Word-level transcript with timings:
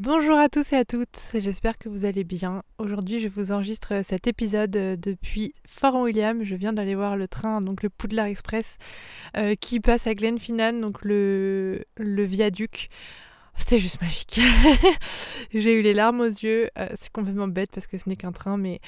Bonjour 0.00 0.38
à 0.38 0.48
tous 0.48 0.72
et 0.72 0.76
à 0.76 0.84
toutes, 0.84 1.18
j'espère 1.34 1.76
que 1.76 1.88
vous 1.88 2.04
allez 2.04 2.22
bien. 2.22 2.62
Aujourd'hui 2.78 3.18
je 3.18 3.26
vous 3.26 3.50
enregistre 3.50 4.04
cet 4.04 4.28
épisode 4.28 4.76
euh, 4.76 4.96
depuis 4.96 5.54
Fort 5.66 5.96
William. 5.96 6.44
Je 6.44 6.54
viens 6.54 6.72
d'aller 6.72 6.94
voir 6.94 7.16
le 7.16 7.26
train, 7.26 7.60
donc 7.60 7.82
le 7.82 7.88
Poudlard 7.88 8.26
Express, 8.26 8.76
euh, 9.36 9.56
qui 9.56 9.80
passe 9.80 10.06
à 10.06 10.14
Glenfinnan, 10.14 10.78
donc 10.78 11.02
le, 11.02 11.84
viaduc. 11.98 12.90
C'était 13.56 13.80
juste 13.80 14.00
magique. 14.00 14.40
J'ai 15.52 15.74
eu 15.74 15.82
les 15.82 15.94
larmes 15.94 16.20
aux 16.20 16.26
yeux. 16.26 16.70
Euh, 16.78 16.88
c'est 16.94 17.10
complètement 17.10 17.48
bête 17.48 17.70
parce 17.74 17.88
que 17.88 17.98
ce 17.98 18.08
n'est 18.08 18.14
qu'un 18.14 18.30
train, 18.30 18.56
mais 18.56 18.78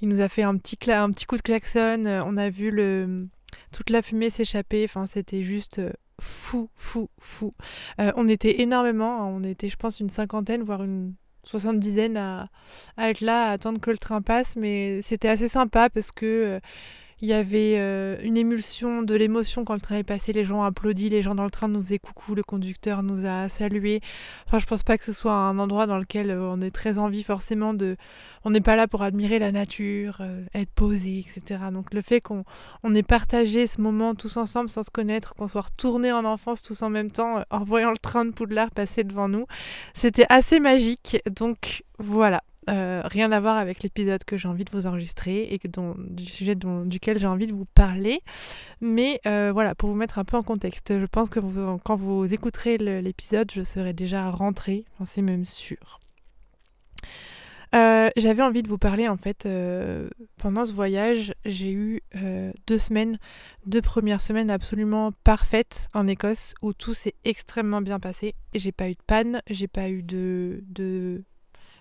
il 0.00 0.08
nous 0.08 0.20
a 0.20 0.28
fait 0.28 0.44
un 0.44 0.56
petit, 0.56 0.78
un 0.88 1.10
petit 1.10 1.26
coup 1.26 1.36
de 1.36 1.42
klaxon. 1.42 2.04
on 2.06 2.36
a 2.36 2.48
vu 2.48 2.70
le, 2.70 3.26
toute 3.72 3.90
la 3.90 4.02
fumée 4.02 4.30
s'échapper. 4.30 4.84
Enfin, 4.84 5.08
c'était 5.08 5.42
juste 5.42 5.80
fou, 6.20 6.70
fou, 6.76 7.08
fou. 7.18 7.54
Euh, 8.00 8.12
on 8.16 8.28
était 8.28 8.60
énormément, 8.60 9.22
hein. 9.22 9.26
on 9.26 9.42
était 9.42 9.68
je 9.68 9.76
pense 9.76 10.00
une 10.00 10.10
cinquantaine, 10.10 10.62
voire 10.62 10.82
une 10.82 11.14
soixante-dizaine 11.44 12.16
à, 12.16 12.48
à, 12.96 13.10
être 13.10 13.20
là, 13.20 13.48
à 13.48 13.52
attendre 13.52 13.80
que 13.80 13.90
le 13.90 13.98
train 13.98 14.22
passe, 14.22 14.56
mais 14.56 15.00
c'était 15.02 15.28
assez 15.28 15.48
sympa 15.48 15.88
parce 15.90 16.12
que 16.12 16.26
euh, 16.26 16.60
il 17.22 17.28
y 17.28 17.32
avait 17.32 17.74
euh, 17.78 18.16
une 18.22 18.36
émulsion 18.36 19.02
de 19.02 19.14
l'émotion 19.14 19.64
quand 19.64 19.74
le 19.74 19.80
train 19.80 19.96
est 19.96 20.04
passé, 20.04 20.32
les 20.32 20.44
gens 20.44 20.66
ont 20.66 20.72
les 20.82 21.22
gens 21.22 21.34
dans 21.34 21.44
le 21.44 21.50
train 21.50 21.68
nous 21.68 21.82
faisaient 21.82 21.98
coucou, 21.98 22.34
le 22.34 22.42
conducteur 22.42 23.02
nous 23.02 23.26
a 23.26 23.48
salué. 23.48 24.00
Enfin, 24.46 24.58
je 24.58 24.66
pense 24.66 24.82
pas 24.82 24.96
que 24.96 25.04
ce 25.04 25.12
soit 25.12 25.32
un 25.32 25.58
endroit 25.58 25.86
dans 25.86 25.98
lequel 25.98 26.30
euh, 26.30 26.50
on 26.50 26.60
est 26.62 26.70
très 26.70 26.98
envie 26.98 27.22
forcément 27.22 27.74
de. 27.74 27.96
On 28.44 28.50
n'est 28.50 28.62
pas 28.62 28.74
là 28.74 28.88
pour 28.88 29.02
admirer 29.02 29.38
la 29.38 29.52
nature, 29.52 30.18
euh, 30.20 30.44
être 30.54 30.70
posé, 30.70 31.18
etc. 31.18 31.64
Donc 31.72 31.92
le 31.92 32.00
fait 32.00 32.20
qu'on 32.22 32.44
on 32.82 32.94
ait 32.94 33.02
partagé 33.02 33.66
ce 33.66 33.80
moment 33.80 34.14
tous 34.14 34.38
ensemble 34.38 34.70
sans 34.70 34.82
se 34.82 34.90
connaître, 34.90 35.34
qu'on 35.34 35.48
soit 35.48 35.62
retourné 35.62 36.12
en 36.12 36.24
enfance 36.24 36.62
tous 36.62 36.82
en 36.82 36.88
même 36.88 37.10
temps 37.10 37.42
en 37.50 37.64
voyant 37.64 37.90
le 37.90 37.98
train 37.98 38.24
de 38.24 38.30
Poudlard 38.30 38.70
passer 38.70 39.04
devant 39.04 39.28
nous, 39.28 39.46
c'était 39.92 40.26
assez 40.30 40.58
magique. 40.58 41.18
Donc 41.30 41.84
voilà, 41.98 42.42
euh, 42.68 43.00
rien 43.04 43.32
à 43.32 43.40
voir 43.40 43.56
avec 43.56 43.82
l'épisode 43.82 44.22
que 44.24 44.36
j'ai 44.36 44.46
envie 44.46 44.64
de 44.64 44.70
vous 44.70 44.86
enregistrer 44.86 45.48
et 45.50 45.68
dont, 45.68 45.94
du 45.98 46.26
sujet 46.26 46.54
duquel 46.54 47.18
j'ai 47.18 47.26
envie 47.26 47.46
de 47.46 47.54
vous 47.54 47.64
parler. 47.64 48.20
Mais 48.80 49.20
euh, 49.26 49.50
voilà, 49.52 49.74
pour 49.74 49.88
vous 49.88 49.94
mettre 49.94 50.18
un 50.18 50.24
peu 50.24 50.36
en 50.36 50.42
contexte, 50.42 50.98
je 50.98 51.06
pense 51.06 51.30
que 51.30 51.40
quand 51.84 51.96
vous 51.96 52.32
écouterez 52.32 52.76
l'épisode, 52.78 53.50
je 53.52 53.62
serai 53.62 53.92
déjà 53.92 54.30
rentrée, 54.30 54.84
enfin, 54.94 55.06
c'est 55.06 55.22
même 55.22 55.46
sûr. 55.46 56.00
Euh, 57.72 58.10
j'avais 58.16 58.42
envie 58.42 58.64
de 58.64 58.68
vous 58.68 58.78
parler 58.78 59.06
en 59.06 59.16
fait 59.16 59.48
pendant 60.36 60.66
ce 60.66 60.72
voyage 60.72 61.32
j'ai 61.44 61.70
eu 61.70 62.02
deux 62.66 62.78
semaines 62.78 63.16
deux 63.64 63.80
premières 63.80 64.20
semaines 64.20 64.50
absolument 64.50 65.12
parfaites 65.22 65.86
en 65.94 66.08
Écosse 66.08 66.54
où 66.62 66.72
tout 66.72 66.94
s'est 66.94 67.14
extrêmement 67.22 67.80
bien 67.80 68.00
passé 68.00 68.34
j'ai 68.56 68.72
pas 68.72 68.88
eu 68.88 68.94
de 68.94 69.02
panne 69.06 69.40
j'ai 69.48 69.68
pas 69.68 69.88
eu 69.88 70.02
de 70.02 70.64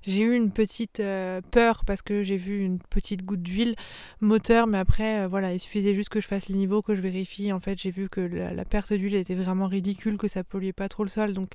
j'ai 0.03 0.23
eu 0.23 0.33
une 0.33 0.51
petite 0.51 0.99
euh, 0.99 1.41
peur 1.51 1.83
parce 1.85 2.01
que 2.01 2.23
j'ai 2.23 2.37
vu 2.37 2.63
une 2.63 2.79
petite 2.79 3.23
goutte 3.23 3.41
d'huile 3.41 3.75
moteur, 4.21 4.67
mais 4.67 4.77
après, 4.77 5.21
euh, 5.21 5.27
voilà, 5.27 5.53
il 5.53 5.59
suffisait 5.59 5.93
juste 5.93 6.09
que 6.09 6.21
je 6.21 6.27
fasse 6.27 6.47
les 6.47 6.55
niveaux, 6.55 6.81
que 6.81 6.95
je 6.95 7.01
vérifie. 7.01 7.51
En 7.51 7.59
fait, 7.59 7.79
j'ai 7.79 7.91
vu 7.91 8.09
que 8.09 8.21
la, 8.21 8.65
perte 8.65 8.93
d'huile 8.93 9.15
était 9.15 9.35
vraiment 9.35 9.67
ridicule, 9.67 10.17
que 10.17 10.27
ça 10.27 10.43
polluait 10.43 10.73
pas 10.73 10.89
trop 10.89 11.03
le 11.03 11.09
sol. 11.09 11.33
Donc, 11.33 11.51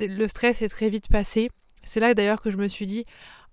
le 0.00 0.28
stress 0.28 0.62
est 0.62 0.68
très 0.68 0.88
vite 0.88 1.08
passé. 1.08 1.50
C'est 1.82 2.00
là 2.00 2.14
d'ailleurs 2.14 2.40
que 2.40 2.50
je 2.50 2.56
me 2.56 2.68
suis 2.68 2.86
dit, 2.86 3.04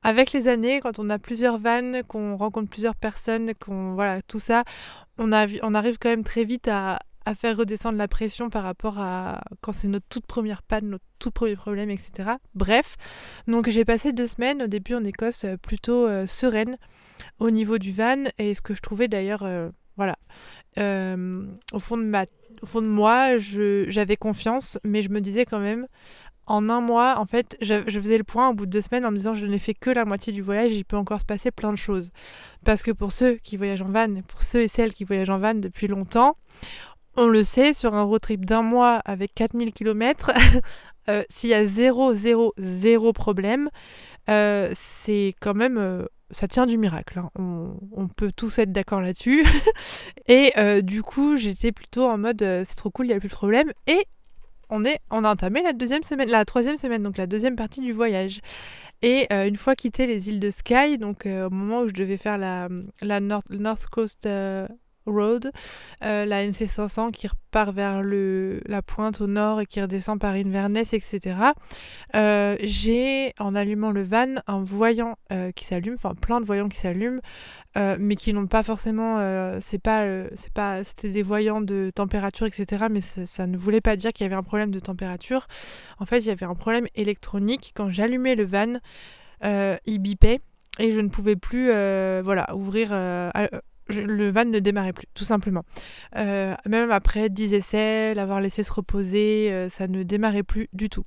avec 0.03 0.31
les 0.31 0.47
années, 0.47 0.79
quand 0.79 0.99
on 0.99 1.09
a 1.09 1.19
plusieurs 1.19 1.57
vannes, 1.57 2.03
qu'on 2.07 2.35
rencontre 2.35 2.69
plusieurs 2.69 2.95
personnes, 2.95 3.53
qu'on 3.55 3.93
voilà 3.93 4.21
tout 4.21 4.39
ça, 4.39 4.63
on, 5.17 5.31
arrive 5.31 5.97
quand 5.99 6.09
même 6.09 6.23
très 6.23 6.43
vite 6.43 6.67
à, 6.67 6.99
à 7.27 7.35
faire 7.35 7.57
redescendre 7.57 7.97
la 7.97 8.07
pression 8.07 8.49
par 8.49 8.63
rapport 8.63 8.99
à 8.99 9.41
quand 9.59 9.73
c'est 9.73 9.89
notre 9.89 10.07
toute 10.07 10.25
première 10.25 10.63
panne, 10.63 10.89
notre 10.89 11.03
tout 11.19 11.29
premier 11.29 11.57
problème, 11.57 11.89
etc. 11.89 12.29
Bref, 12.55 12.95
donc 13.47 13.69
j'ai 13.69 13.83
passé 13.83 14.13
deux 14.13 14.27
semaines 14.27 14.63
au 14.63 14.67
début 14.67 14.95
en 14.95 15.03
Écosse 15.03 15.43
euh, 15.43 15.57
plutôt 15.57 16.07
euh, 16.07 16.25
sereine 16.25 16.77
au 17.39 17.51
niveau 17.51 17.79
du 17.79 17.91
van 17.91 18.23
et 18.37 18.55
ce 18.55 18.61
que 18.61 18.73
je 18.73 18.81
trouvais 18.81 19.09
d'ailleurs, 19.09 19.43
euh, 19.43 19.69
voilà, 19.97 20.15
au, 21.73 21.79
fond 21.79 21.97
de 21.97 22.03
ma, 22.03 22.25
au 22.61 22.65
fond 22.65 22.81
de 22.81 22.87
moi, 22.87 23.35
j'avais 23.35 24.15
confiance, 24.15 24.79
mais 24.85 25.01
je 25.01 25.09
me 25.09 25.19
disais 25.19 25.43
quand 25.43 25.59
même, 25.59 25.87
en 26.45 26.69
un 26.69 26.79
mois, 26.79 27.19
en 27.19 27.25
fait, 27.25 27.57
je, 27.61 27.83
je, 27.87 27.99
faisais 27.99 28.17
le 28.17 28.23
point 28.23 28.47
au 28.49 28.53
bout 28.53 28.67
de 28.67 28.71
deux 28.71 28.81
semaines 28.81 29.05
en 29.05 29.11
me 29.11 29.17
disant 29.17 29.33
je 29.33 29.45
n'ai 29.45 29.57
fait 29.57 29.73
que 29.73 29.89
la 29.89 30.05
moitié 30.05 30.31
du 30.31 30.41
voyage, 30.41 30.71
il 30.71 30.85
peut 30.85 30.95
encore 30.95 31.19
se 31.19 31.25
passer 31.25 31.51
plein 31.51 31.71
de 31.71 31.77
choses. 31.77 32.11
Parce 32.63 32.83
que 32.83 32.91
pour 32.91 33.11
ceux 33.11 33.33
qui 33.35 33.57
voyagent 33.57 33.81
en 33.81 33.91
van, 33.91 34.21
pour 34.21 34.43
ceux 34.43 34.61
et 34.61 34.67
celles 34.69 34.93
qui 34.93 35.03
voyagent 35.03 35.29
en 35.29 35.39
van 35.39 35.55
depuis 35.55 35.87
longtemps, 35.87 36.37
on 37.17 37.27
le 37.27 37.43
sait, 37.43 37.73
sur 37.73 37.95
un 37.95 38.03
road 38.03 38.21
trip 38.21 38.45
d'un 38.45 38.61
mois 38.61 39.01
avec 39.03 39.33
4000 39.33 39.73
km, 39.73 40.31
euh, 41.09 41.23
s'il 41.29 41.49
y 41.49 41.53
a 41.53 41.65
zéro, 41.65 42.13
zéro, 42.13 42.53
zéro 42.57 43.11
problème, 43.11 43.69
euh, 44.29 44.69
c'est 44.73 45.35
quand 45.41 45.55
même... 45.55 45.77
Euh, 45.77 46.05
ça 46.29 46.47
tient 46.47 46.65
du 46.65 46.77
miracle. 46.77 47.19
Hein. 47.19 47.29
On, 47.39 48.07
peut 48.09 48.33
tous 48.35 48.59
être 48.59 48.73
d'accord 48.73 48.99
là-dessus. 48.99 49.45
et 50.27 50.51
du 50.81 51.01
coup, 51.01 51.37
j'étais 51.37 51.71
plutôt 51.71 52.03
en 52.03 52.17
mode 52.17 52.39
c'est 52.65 52.75
trop 52.75 52.89
cool, 52.89 53.05
il 53.05 53.09
n'y 53.09 53.15
a 53.15 53.19
plus 53.19 53.29
de 53.29 53.33
problème. 53.33 53.71
Et 53.87 54.05
on, 54.69 54.83
a 54.83 55.31
entamé 55.31 55.63
la 55.63 55.71
deuxième 55.71 56.03
semaine, 56.03 56.27
la 56.27 56.43
troisième 56.43 56.75
semaine, 56.75 57.01
donc 57.01 57.15
la 57.15 57.27
deuxième 57.27 57.55
partie 57.55 57.79
du 57.79 57.93
voyage. 57.93 58.41
Et 59.01 59.33
une 59.33 59.55
fois 59.55 59.77
quitté 59.77 60.05
les 60.05 60.27
îles 60.27 60.41
de 60.41 60.49
Skye, 60.49 60.97
donc 60.97 61.25
au 61.25 61.49
moment 61.49 61.83
où 61.83 61.87
je 61.87 61.93
devais 61.93 62.17
faire 62.17 62.37
la 62.37 63.19
North 63.21 63.87
Coast 63.89 64.27
Road, 65.07 65.51
euh, 66.03 66.25
la 66.25 66.45
NC500 66.45 67.11
qui 67.11 67.27
repart 67.27 67.73
vers 67.73 68.03
le, 68.03 68.61
la 68.65 68.81
pointe 68.81 69.21
au 69.21 69.27
nord 69.27 69.61
et 69.61 69.65
qui 69.65 69.81
redescend 69.81 70.19
par 70.19 70.33
Inverness, 70.33 70.93
etc. 70.93 71.35
Euh, 72.15 72.57
j'ai, 72.61 73.33
en 73.39 73.55
allumant 73.55 73.91
le 73.91 74.03
van, 74.03 74.35
un 74.45 74.61
voyant 74.61 75.17
euh, 75.31 75.51
qui 75.51 75.65
s'allume, 75.65 75.95
enfin 75.95 76.13
plein 76.13 76.39
de 76.39 76.45
voyants 76.45 76.69
qui 76.69 76.77
s'allument, 76.77 77.21
mais 77.99 78.15
qui 78.15 78.33
n'ont 78.33 78.47
pas 78.47 78.63
forcément, 78.63 79.19
c'est 79.59 79.77
pas, 79.77 80.03
c'est 80.33 80.51
c'était 80.83 81.09
des 81.09 81.21
voyants 81.21 81.61
de 81.61 81.91
température, 81.93 82.47
etc. 82.47 82.87
Mais 82.89 83.01
ça, 83.01 83.45
ne 83.45 83.55
voulait 83.55 83.81
pas 83.81 83.95
dire 83.95 84.13
qu'il 84.13 84.23
y 84.23 84.25
avait 84.25 84.35
un 84.35 84.41
problème 84.41 84.71
de 84.71 84.79
température. 84.79 85.45
En 85.99 86.07
fait, 86.07 86.17
il 86.17 86.25
y 86.25 86.31
avait 86.31 86.47
un 86.47 86.55
problème 86.55 86.87
électronique. 86.95 87.73
Quand 87.75 87.91
j'allumais 87.91 88.33
le 88.33 88.45
van, 88.45 88.79
il 89.85 89.99
bipait 89.99 90.39
et 90.79 90.89
je 90.89 90.99
ne 91.01 91.09
pouvais 91.09 91.35
plus, 91.35 91.67
voilà, 91.67 92.55
ouvrir 92.55 92.91
le 93.89 94.29
van 94.29 94.45
ne 94.45 94.59
démarrait 94.59 94.93
plus, 94.93 95.07
tout 95.13 95.23
simplement. 95.23 95.63
Euh, 96.15 96.55
même 96.65 96.91
après 96.91 97.29
10 97.29 97.53
essais, 97.53 98.13
l'avoir 98.13 98.41
laissé 98.41 98.63
se 98.63 98.71
reposer, 98.71 99.51
euh, 99.51 99.69
ça 99.69 99.87
ne 99.87 100.03
démarrait 100.03 100.43
plus 100.43 100.69
du 100.73 100.89
tout. 100.89 101.05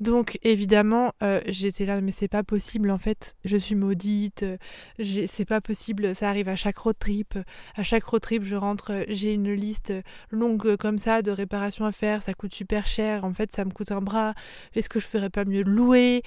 Donc 0.00 0.38
évidemment, 0.42 1.12
euh, 1.22 1.40
j'étais 1.46 1.84
là, 1.84 2.00
mais 2.00 2.10
c'est 2.10 2.28
pas 2.28 2.42
possible 2.42 2.90
en 2.90 2.98
fait, 2.98 3.34
je 3.44 3.56
suis 3.56 3.74
maudite, 3.74 4.44
c'est 4.98 5.44
pas 5.44 5.60
possible, 5.60 6.14
ça 6.14 6.30
arrive 6.30 6.48
à 6.48 6.56
chaque 6.56 6.78
road 6.78 6.96
trip. 6.98 7.38
À 7.76 7.82
chaque 7.82 8.04
road 8.04 8.22
trip, 8.22 8.44
je 8.44 8.56
rentre, 8.56 9.04
j'ai 9.08 9.34
une 9.34 9.52
liste 9.52 9.92
longue 10.30 10.76
comme 10.76 10.96
ça 10.96 11.20
de 11.20 11.30
réparations 11.30 11.84
à 11.84 11.92
faire, 11.92 12.22
ça 12.22 12.32
coûte 12.32 12.54
super 12.54 12.86
cher, 12.86 13.24
en 13.24 13.32
fait 13.32 13.52
ça 13.52 13.64
me 13.64 13.70
coûte 13.70 13.92
un 13.92 14.00
bras. 14.00 14.34
Est-ce 14.74 14.88
que 14.88 15.00
je 15.00 15.06
ferais 15.06 15.30
pas 15.30 15.44
mieux 15.44 15.62
louer 15.62 16.22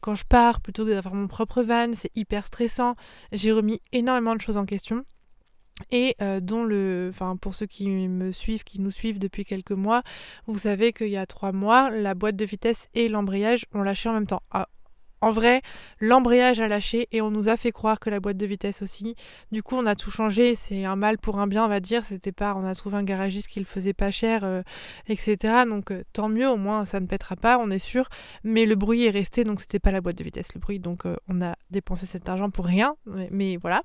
quand 0.00 0.14
je 0.14 0.24
pars 0.24 0.60
plutôt 0.60 0.84
que 0.84 0.90
d'avoir 0.90 1.14
mon 1.14 1.26
propre 1.26 1.62
van? 1.62 1.92
C'est 1.94 2.16
hyper 2.16 2.46
stressant. 2.46 2.94
J'ai 3.32 3.52
remis 3.52 3.82
énormément 3.92 4.34
de 4.34 4.40
choses 4.40 4.56
en 4.56 4.64
question 4.64 5.04
et 5.90 6.16
euh, 6.20 6.40
dont 6.40 6.64
le, 6.64 7.08
enfin 7.10 7.36
pour 7.36 7.54
ceux 7.54 7.66
qui 7.66 7.88
me 7.88 8.32
suivent, 8.32 8.64
qui 8.64 8.80
nous 8.80 8.90
suivent 8.90 9.18
depuis 9.18 9.44
quelques 9.44 9.72
mois, 9.72 10.02
vous 10.46 10.58
savez 10.58 10.92
qu'il 10.92 11.08
y 11.08 11.16
a 11.16 11.26
trois 11.26 11.52
mois, 11.52 11.90
la 11.90 12.14
boîte 12.14 12.36
de 12.36 12.44
vitesse 12.44 12.88
et 12.94 13.08
l'embrayage 13.08 13.66
ont 13.74 13.82
lâché 13.82 14.08
en 14.08 14.14
même 14.14 14.26
temps. 14.26 14.42
Ah, 14.50 14.68
en 15.20 15.32
vrai, 15.32 15.62
l'embrayage 16.00 16.60
a 16.60 16.68
lâché 16.68 17.08
et 17.10 17.20
on 17.20 17.30
nous 17.30 17.48
a 17.48 17.56
fait 17.56 17.72
croire 17.72 17.98
que 17.98 18.08
la 18.08 18.20
boîte 18.20 18.36
de 18.36 18.46
vitesse 18.46 18.82
aussi. 18.82 19.16
Du 19.50 19.62
coup, 19.62 19.74
on 19.76 19.84
a 19.86 19.96
tout 19.96 20.10
changé. 20.10 20.54
C'est 20.54 20.84
un 20.84 20.94
mal 20.94 21.18
pour 21.18 21.40
un 21.40 21.48
bien, 21.48 21.64
on 21.64 21.68
va 21.68 21.80
dire. 21.80 22.04
C'était 22.04 22.30
pas, 22.32 22.54
on 22.56 22.64
a 22.64 22.74
trouvé 22.74 22.96
un 22.96 23.02
garagiste 23.02 23.48
qui 23.48 23.58
le 23.58 23.64
faisait 23.64 23.94
pas 23.94 24.10
cher, 24.10 24.44
euh, 24.44 24.62
etc. 25.08 25.64
Donc 25.68 25.90
euh, 25.90 26.04
tant 26.12 26.28
mieux, 26.28 26.48
au 26.48 26.56
moins 26.56 26.84
ça 26.84 27.00
ne 27.00 27.06
pètera 27.06 27.34
pas, 27.34 27.58
on 27.58 27.70
est 27.70 27.80
sûr. 27.80 28.08
Mais 28.44 28.64
le 28.64 28.76
bruit 28.76 29.06
est 29.06 29.10
resté, 29.10 29.42
donc 29.42 29.60
c'était 29.60 29.80
pas 29.80 29.90
la 29.90 30.00
boîte 30.00 30.16
de 30.16 30.24
vitesse, 30.24 30.54
le 30.54 30.60
bruit. 30.60 30.78
Donc 30.78 31.04
euh, 31.04 31.16
on 31.28 31.42
a 31.42 31.56
dépensé 31.70 32.06
cet 32.06 32.28
argent 32.28 32.50
pour 32.50 32.66
rien. 32.66 32.94
Mais, 33.30 33.56
voilà, 33.56 33.82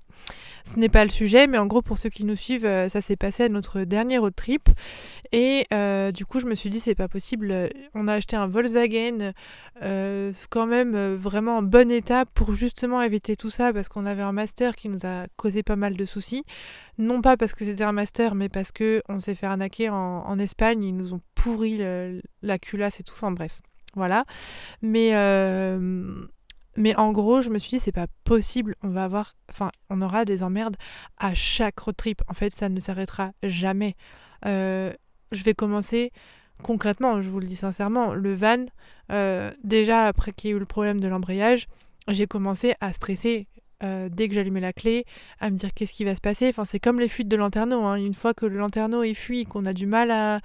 ce 0.66 0.80
n'est 0.80 0.90
pas 0.90 1.04
le 1.04 1.10
sujet. 1.10 1.48
Mais 1.48 1.58
en 1.58 1.66
gros, 1.66 1.82
pour 1.82 1.98
ceux 1.98 2.10
qui 2.10 2.26
nous 2.26 2.36
suivent, 2.36 2.68
ça 2.90 3.02
s'est 3.02 3.16
passé 3.16 3.44
à 3.44 3.50
notre 3.50 3.82
dernier 3.82 4.20
road 4.20 4.36
trip. 4.36 4.70
Et 5.32 5.66
du 6.14 6.26
coup, 6.26 6.40
je 6.40 6.46
me 6.46 6.54
suis 6.54 6.70
dit, 6.70 6.80
c'est 6.80 6.96
pas 6.96 7.08
possible. 7.08 7.70
On 7.96 8.08
a 8.08 8.14
acheté 8.14 8.36
un 8.36 8.48
Volkswagen, 8.48 9.34
quand 10.50 10.68
même 10.68 11.16
vraiment 11.24 11.58
en 11.58 11.64
bon 11.64 11.90
état 11.90 12.26
pour 12.36 12.54
justement 12.54 13.02
éviter 13.02 13.36
tout 13.36 13.50
ça 13.50 13.74
parce 13.74 13.90
qu'on 13.90 14.06
avait 14.06 14.22
un 14.22 14.32
master 14.32 14.76
qui 14.76 14.90
nous 14.90 15.06
a 15.06 15.26
causé 15.38 15.64
pas 15.64 15.76
mal 15.76 15.96
de 15.96 16.06
soucis. 16.06 16.44
Non 16.98 17.22
pas 17.22 17.38
parce 17.38 17.54
que 17.54 17.66
c'était 17.66 17.84
un 17.84 17.92
master, 17.92 18.36
mais 18.36 18.50
parce 18.50 18.72
que 18.72 19.02
on 19.10 19.20
s'est 19.20 19.36
fait 19.36 19.48
arnaquer 19.48 19.90
en, 19.90 20.38
Espagne, 20.38 20.84
ils 20.84 20.96
nous 20.96 21.14
ont 21.14 21.22
pourri 21.36 21.82
la 22.42 22.60
culasse 22.60 23.00
et 23.00 23.04
tout. 23.04 23.14
Enfin 23.16 23.32
bref, 23.32 23.62
voilà. 23.96 24.24
Mais 24.82 25.16
euh, 25.16 26.26
mais 26.76 26.96
en 26.96 27.12
gros, 27.12 27.42
je 27.42 27.50
me 27.50 27.60
suis 27.60 27.72
dit 27.72 27.80
c'est 27.80 27.92
pas 27.92 28.08
possible. 28.24 28.76
On 28.84 28.90
va 28.90 29.04
avoir, 29.04 29.34
enfin, 29.50 29.70
on 29.90 30.02
aura 30.02 30.26
des 30.26 30.44
emmerdes 30.44 30.76
à 31.18 31.34
chaque 31.34 31.80
road 31.80 31.96
trip. 31.96 32.22
En 32.28 32.34
fait, 32.34 32.54
ça 32.54 32.70
ne 32.70 32.80
s'arrêtera 32.80 33.32
jamais. 33.44 33.96
Euh, 34.46 34.92
je 35.32 35.44
vais 35.44 35.54
commencer 35.54 36.12
concrètement, 36.64 37.22
je 37.22 37.30
vous 37.30 37.40
le 37.40 37.48
dis 37.48 37.56
sincèrement, 37.56 38.14
le 38.14 38.34
van, 38.34 38.66
euh, 39.12 39.52
déjà 39.64 40.08
après 40.08 40.32
qu'il 40.32 40.50
y 40.50 40.54
ait 40.54 40.56
eu 40.56 40.60
le 40.60 40.66
problème 40.66 41.00
de 41.00 41.08
l'embrayage, 41.08 41.68
j'ai 42.08 42.26
commencé 42.26 42.74
à 42.82 42.92
stresser 42.92 43.48
euh, 43.84 44.10
dès 44.12 44.28
que 44.28 44.36
j'allumais 44.36 44.60
la 44.60 44.74
clé, 44.74 45.06
à 45.40 45.50
me 45.50 45.58
dire 45.58 45.74
qu'est-ce 45.74 45.94
qui 45.94 46.06
va 46.06 46.16
se 46.16 46.22
passer. 46.22 46.48
Enfin, 46.50 46.66
c'est 46.66 46.80
comme 46.80 47.00
les 47.00 47.08
fuites 47.08 47.28
de 47.28 47.36
lanterneau. 47.36 47.84
Hein. 47.84 47.96
Une 47.96 48.14
fois 48.14 48.34
que 48.34 48.46
le 48.46 48.58
lanterneau 48.58 49.04
est 49.04 49.14
fui, 49.14 49.46
qu'on 49.46 49.66
a 49.66 49.74
du 49.74 49.86
mal 49.86 50.12
à, 50.12 50.40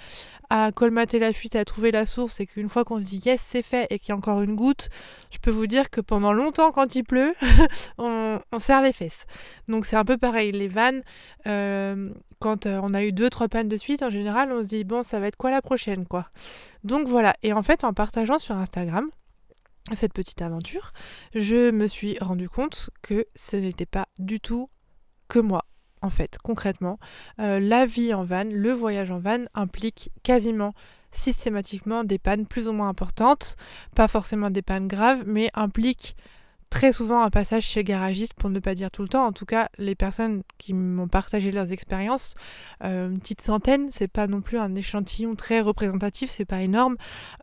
à 0.50 0.72
colmater 0.72 1.18
la 1.18 1.32
fuite, 1.32 1.56
à 1.56 1.64
trouver 1.64 1.90
la 1.90 2.06
source, 2.06 2.40
et 2.40 2.46
qu'une 2.46 2.68
fois 2.68 2.84
qu'on 2.84 2.98
se 2.98 3.04
dit 3.04 3.20
yes, 3.24 3.40
c'est 3.40 3.62
fait, 3.62 3.86
et 3.90 3.98
qu'il 3.98 4.10
y 4.10 4.12
a 4.12 4.16
encore 4.16 4.42
une 4.42 4.56
goutte, 4.56 4.88
je 5.30 5.38
peux 5.38 5.50
vous 5.50 5.66
dire 5.66 5.90
que 5.90 6.00
pendant 6.00 6.32
longtemps, 6.32 6.72
quand 6.72 6.94
il 6.94 7.04
pleut, 7.04 7.34
on, 7.98 8.40
serre 8.58 8.82
les 8.82 8.92
fesses. 8.92 9.26
Donc 9.68 9.86
c'est 9.86 9.96
un 9.96 10.04
peu 10.04 10.16
pareil. 10.16 10.52
Les 10.52 10.68
vannes, 10.68 11.02
euh, 11.46 12.10
quand 12.38 12.66
euh, 12.66 12.80
on 12.82 12.94
a 12.94 13.04
eu 13.04 13.12
deux, 13.12 13.30
trois 13.30 13.48
pannes 13.48 13.68
de 13.68 13.76
suite, 13.76 14.02
en 14.02 14.10
général, 14.10 14.52
on 14.52 14.62
se 14.62 14.68
dit 14.68 14.84
bon, 14.84 15.02
ça 15.02 15.20
va 15.20 15.26
être 15.28 15.36
quoi 15.36 15.50
la 15.50 15.62
prochaine, 15.62 16.06
quoi. 16.06 16.28
Donc 16.84 17.06
voilà. 17.06 17.34
Et 17.42 17.52
en 17.52 17.62
fait, 17.62 17.84
en 17.84 17.92
partageant 17.92 18.38
sur 18.38 18.56
Instagram, 18.56 19.06
cette 19.92 20.12
petite 20.12 20.42
aventure, 20.42 20.92
je 21.34 21.70
me 21.70 21.86
suis 21.86 22.18
rendu 22.18 22.48
compte 22.48 22.90
que 23.02 23.26
ce 23.34 23.56
n'était 23.56 23.86
pas 23.86 24.06
du 24.18 24.40
tout 24.40 24.66
que 25.28 25.38
moi. 25.38 25.64
En 26.00 26.10
fait, 26.10 26.38
concrètement, 26.42 26.98
euh, 27.40 27.58
la 27.58 27.84
vie 27.84 28.14
en 28.14 28.24
van, 28.24 28.44
le 28.44 28.72
voyage 28.72 29.10
en 29.10 29.18
van 29.18 29.44
implique 29.54 30.10
quasiment 30.22 30.72
systématiquement 31.10 32.04
des 32.04 32.18
pannes 32.18 32.46
plus 32.46 32.68
ou 32.68 32.72
moins 32.72 32.88
importantes, 32.88 33.56
pas 33.94 34.08
forcément 34.08 34.50
des 34.50 34.62
pannes 34.62 34.88
graves, 34.88 35.24
mais 35.26 35.50
implique 35.54 36.16
très 36.70 36.92
souvent 36.92 37.22
un 37.22 37.30
passage 37.30 37.64
chez 37.64 37.80
le 37.80 37.84
garagiste, 37.84 38.34
pour 38.34 38.50
ne 38.50 38.60
pas 38.60 38.74
dire 38.74 38.90
tout 38.90 39.02
le 39.02 39.08
temps. 39.08 39.24
En 39.26 39.32
tout 39.32 39.46
cas, 39.46 39.68
les 39.78 39.94
personnes 39.94 40.42
qui 40.58 40.74
m'ont 40.74 41.08
partagé 41.08 41.50
leurs 41.50 41.72
expériences, 41.72 42.34
euh, 42.84 43.08
une 43.08 43.18
petite 43.18 43.40
centaine, 43.40 43.88
c'est 43.90 44.08
pas 44.08 44.26
non 44.26 44.40
plus 44.40 44.58
un 44.58 44.74
échantillon 44.74 45.34
très 45.34 45.60
représentatif, 45.60 46.30
c'est 46.30 46.44
pas 46.44 46.60
énorme, 46.62 46.96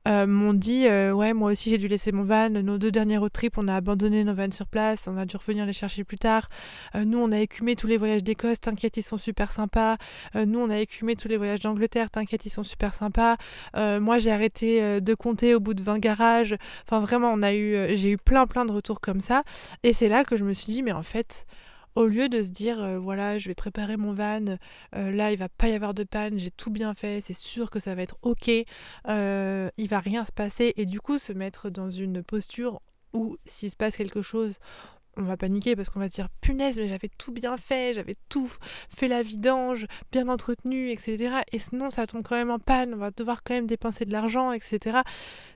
euh, 0.08 0.28
m'ont 0.28 0.54
dit 0.54 0.88
euh, 0.88 1.12
Ouais, 1.12 1.34
moi 1.34 1.52
aussi 1.52 1.70
j'ai 1.70 1.78
dû 1.78 1.88
laisser 1.88 2.12
mon 2.12 2.24
van. 2.24 2.50
Nos 2.50 2.78
deux 2.78 2.92
derniers 2.92 3.18
road 3.18 3.32
trips, 3.32 3.58
on 3.58 3.68
a 3.68 3.76
abandonné 3.76 4.24
nos 4.24 4.34
vannes 4.34 4.52
sur 4.52 4.68
place, 4.68 5.08
on 5.08 5.18
a 5.18 5.26
dû 5.26 5.36
revenir 5.38 5.66
les 5.66 5.74
chercher 5.74 6.04
plus 6.04 6.18
tard. 6.18 6.50
nous, 6.96 7.20
on 7.20 7.32
a 7.32 7.40
écumé 7.40 7.76
tous 7.76 7.88
les 7.88 7.98
voyages 7.98 8.24
d'Écosse, 8.24 8.60
t'inquiète, 8.62 8.98
ils 8.98 9.04
sont 9.04 9.18
super 9.18 9.52
sympas. 9.52 9.98
nous, 10.36 10.60
on 10.60 10.70
a 10.70 10.78
écumé 10.80 11.16
tous 11.16 11.28
les 11.28 11.38
voyages 11.38 11.60
d'Angleterre, 11.60 12.10
t'inquiète, 12.12 12.46
ils 12.46 12.50
sont 12.50 12.64
super 12.64 12.94
sympas. 12.94 13.38
moi, 13.76 14.20
j'ai 14.20 14.32
arrêté 14.32 15.02
de 15.02 15.14
compter 15.14 15.56
au 15.56 15.60
bout 15.60 15.74
de 15.74 15.84
20 15.84 16.00
garages. 16.00 16.56
Enfin, 16.84 17.00
vraiment, 17.00 17.32
on 17.34 17.42
a 17.42 17.54
eu, 17.54 17.96
j'ai 17.96 18.12
eu 18.12 18.18
plein, 18.18 18.46
plein 18.46 18.66
de 18.66 18.72
retours 18.72 19.02
comme 19.02 19.15
ça. 19.22 19.44
Et 19.84 19.94
c'est 19.94 20.10
là 20.10 20.24
que 20.24 20.38
je 20.38 20.44
me 20.44 20.54
suis 20.54 20.74
dit, 20.74 20.84
mais 20.84 20.92
en 20.92 21.04
fait, 21.04 21.46
au 21.96 22.08
lieu 22.08 22.30
de 22.30 22.44
se 22.44 22.50
dire, 22.50 22.80
euh, 22.82 23.00
voilà, 23.00 23.40
je 23.40 23.48
vais 23.48 23.56
préparer 23.56 23.98
mon 23.98 24.14
van, 24.14 24.58
euh, 24.96 25.12
là, 25.12 25.32
il 25.32 25.38
va 25.38 25.50
pas 25.50 25.70
y 25.70 25.74
avoir 25.74 25.94
de 25.94 26.04
panne, 26.04 26.38
j'ai 26.40 26.52
tout 26.52 26.70
bien 26.70 26.94
fait, 26.94 27.22
c'est 27.22 27.36
sûr 27.36 27.70
que 27.70 27.80
ça 27.80 27.96
va 27.96 28.02
être 28.02 28.18
ok, 28.22 28.52
euh, 29.08 29.70
il 29.78 29.88
va 29.88 30.00
rien 30.00 30.26
se 30.26 30.34
passer, 30.34 30.74
et 30.76 30.86
du 30.86 31.00
coup, 31.00 31.18
se 31.18 31.34
mettre 31.34 31.70
dans 31.70 31.90
une 31.90 32.22
posture 32.22 32.82
où, 33.14 33.38
s'il 33.46 33.72
se 33.72 33.78
passe 33.78 33.96
quelque 33.96 34.22
chose, 34.22 34.60
on 35.18 35.24
va 35.24 35.38
paniquer 35.38 35.76
parce 35.76 35.90
qu'on 35.90 36.00
va 36.00 36.10
se 36.10 36.16
dire 36.16 36.30
punaise 36.42 36.78
mais 36.78 36.88
j'avais 36.88 37.10
tout 37.18 37.32
bien 37.32 37.58
fait, 37.58 37.94
j'avais 37.94 38.16
tout 38.30 38.52
fait 38.90 39.08
la 39.08 39.24
vidange, 39.24 39.88
bien 40.12 40.28
entretenu, 40.28 40.90
etc. 40.90 41.42
Et 41.52 41.60
sinon 41.60 41.90
ça 41.90 42.08
tombe 42.08 42.24
quand 42.24 42.36
même 42.36 42.52
en 42.52 42.60
panne, 42.60 42.94
on 42.94 42.98
va 42.98 43.12
devoir 43.12 43.44
quand 43.44 43.54
même 43.54 43.68
dépenser 43.68 44.06
de 44.06 44.12
l'argent, 44.12 44.52
etc. 44.52 45.00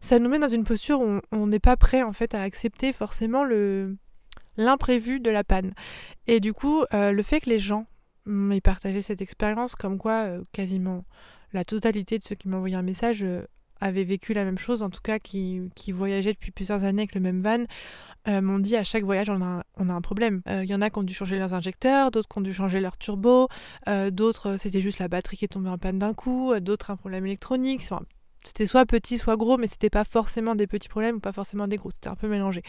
Ça 0.01 0.19
nous 0.19 0.29
met 0.29 0.39
dans 0.39 0.47
une 0.47 0.63
posture 0.63 1.01
où 1.01 1.19
on 1.31 1.47
n'est 1.47 1.59
pas 1.59 1.77
prêt 1.77 2.03
en 2.03 2.13
fait 2.13 2.33
à 2.33 2.41
accepter 2.41 2.91
forcément 2.91 3.43
le 3.43 3.97
l'imprévu 4.57 5.19
de 5.19 5.31
la 5.31 5.43
panne. 5.43 5.73
Et 6.27 6.39
du 6.39 6.53
coup, 6.53 6.83
euh, 6.93 7.11
le 7.11 7.23
fait 7.23 7.39
que 7.39 7.49
les 7.49 7.59
gens 7.59 7.87
m'aient 8.25 8.61
partagé 8.61 9.01
cette 9.01 9.21
expérience, 9.21 9.75
comme 9.75 9.97
quoi 9.97 10.25
euh, 10.25 10.43
quasiment 10.51 11.05
la 11.53 11.63
totalité 11.63 12.17
de 12.17 12.23
ceux 12.23 12.35
qui 12.35 12.47
envoyé 12.49 12.75
un 12.75 12.83
message 12.83 13.23
euh, 13.23 13.41
avaient 13.79 14.03
vécu 14.03 14.33
la 14.33 14.43
même 14.43 14.57
chose, 14.57 14.81
en 14.81 14.89
tout 14.89 15.01
cas 15.01 15.19
qui, 15.19 15.61
qui 15.75 15.91
voyageaient 15.91 16.33
depuis 16.33 16.51
plusieurs 16.51 16.83
années 16.83 17.03
avec 17.03 17.15
le 17.15 17.21
même 17.21 17.41
van, 17.41 17.65
euh, 18.27 18.41
m'ont 18.41 18.59
dit 18.59 18.75
à 18.75 18.83
chaque 18.83 19.03
voyage 19.03 19.29
on 19.29 19.41
a, 19.41 19.63
un 19.77 20.01
problème. 20.01 20.41
Il 20.45 20.51
euh, 20.51 20.65
y 20.65 20.75
en 20.75 20.81
a 20.81 20.89
qui 20.89 20.99
ont 20.99 21.03
dû 21.03 21.13
changer 21.13 21.39
leurs 21.39 21.53
injecteurs, 21.53 22.11
d'autres 22.11 22.27
qui 22.27 22.37
ont 22.37 22.41
dû 22.41 22.53
changer 22.53 22.81
leur 22.81 22.97
turbo, 22.97 23.47
euh, 23.87 24.11
d'autres 24.11 24.57
c'était 24.57 24.81
juste 24.81 24.99
la 24.99 25.07
batterie 25.07 25.37
qui 25.37 25.45
est 25.45 25.49
tombée 25.49 25.69
en 25.69 25.77
panne 25.77 25.99
d'un 25.99 26.13
coup, 26.13 26.53
d'autres 26.59 26.91
un 26.91 26.97
problème 26.97 27.25
électronique. 27.25 27.81
c'était 28.43 28.65
soit 28.65 28.85
petit, 28.85 29.17
soit 29.17 29.37
gros, 29.37 29.57
mais 29.57 29.67
c'était 29.67 29.89
pas 29.89 30.03
forcément 30.03 30.55
des 30.55 30.67
petits 30.67 30.89
problèmes 30.89 31.15
ou 31.17 31.19
pas 31.19 31.31
forcément 31.31 31.67
des 31.67 31.77
gros, 31.77 31.91
c'était 31.91 32.09
un 32.09 32.15
peu 32.15 32.27
mélangé. 32.27 32.61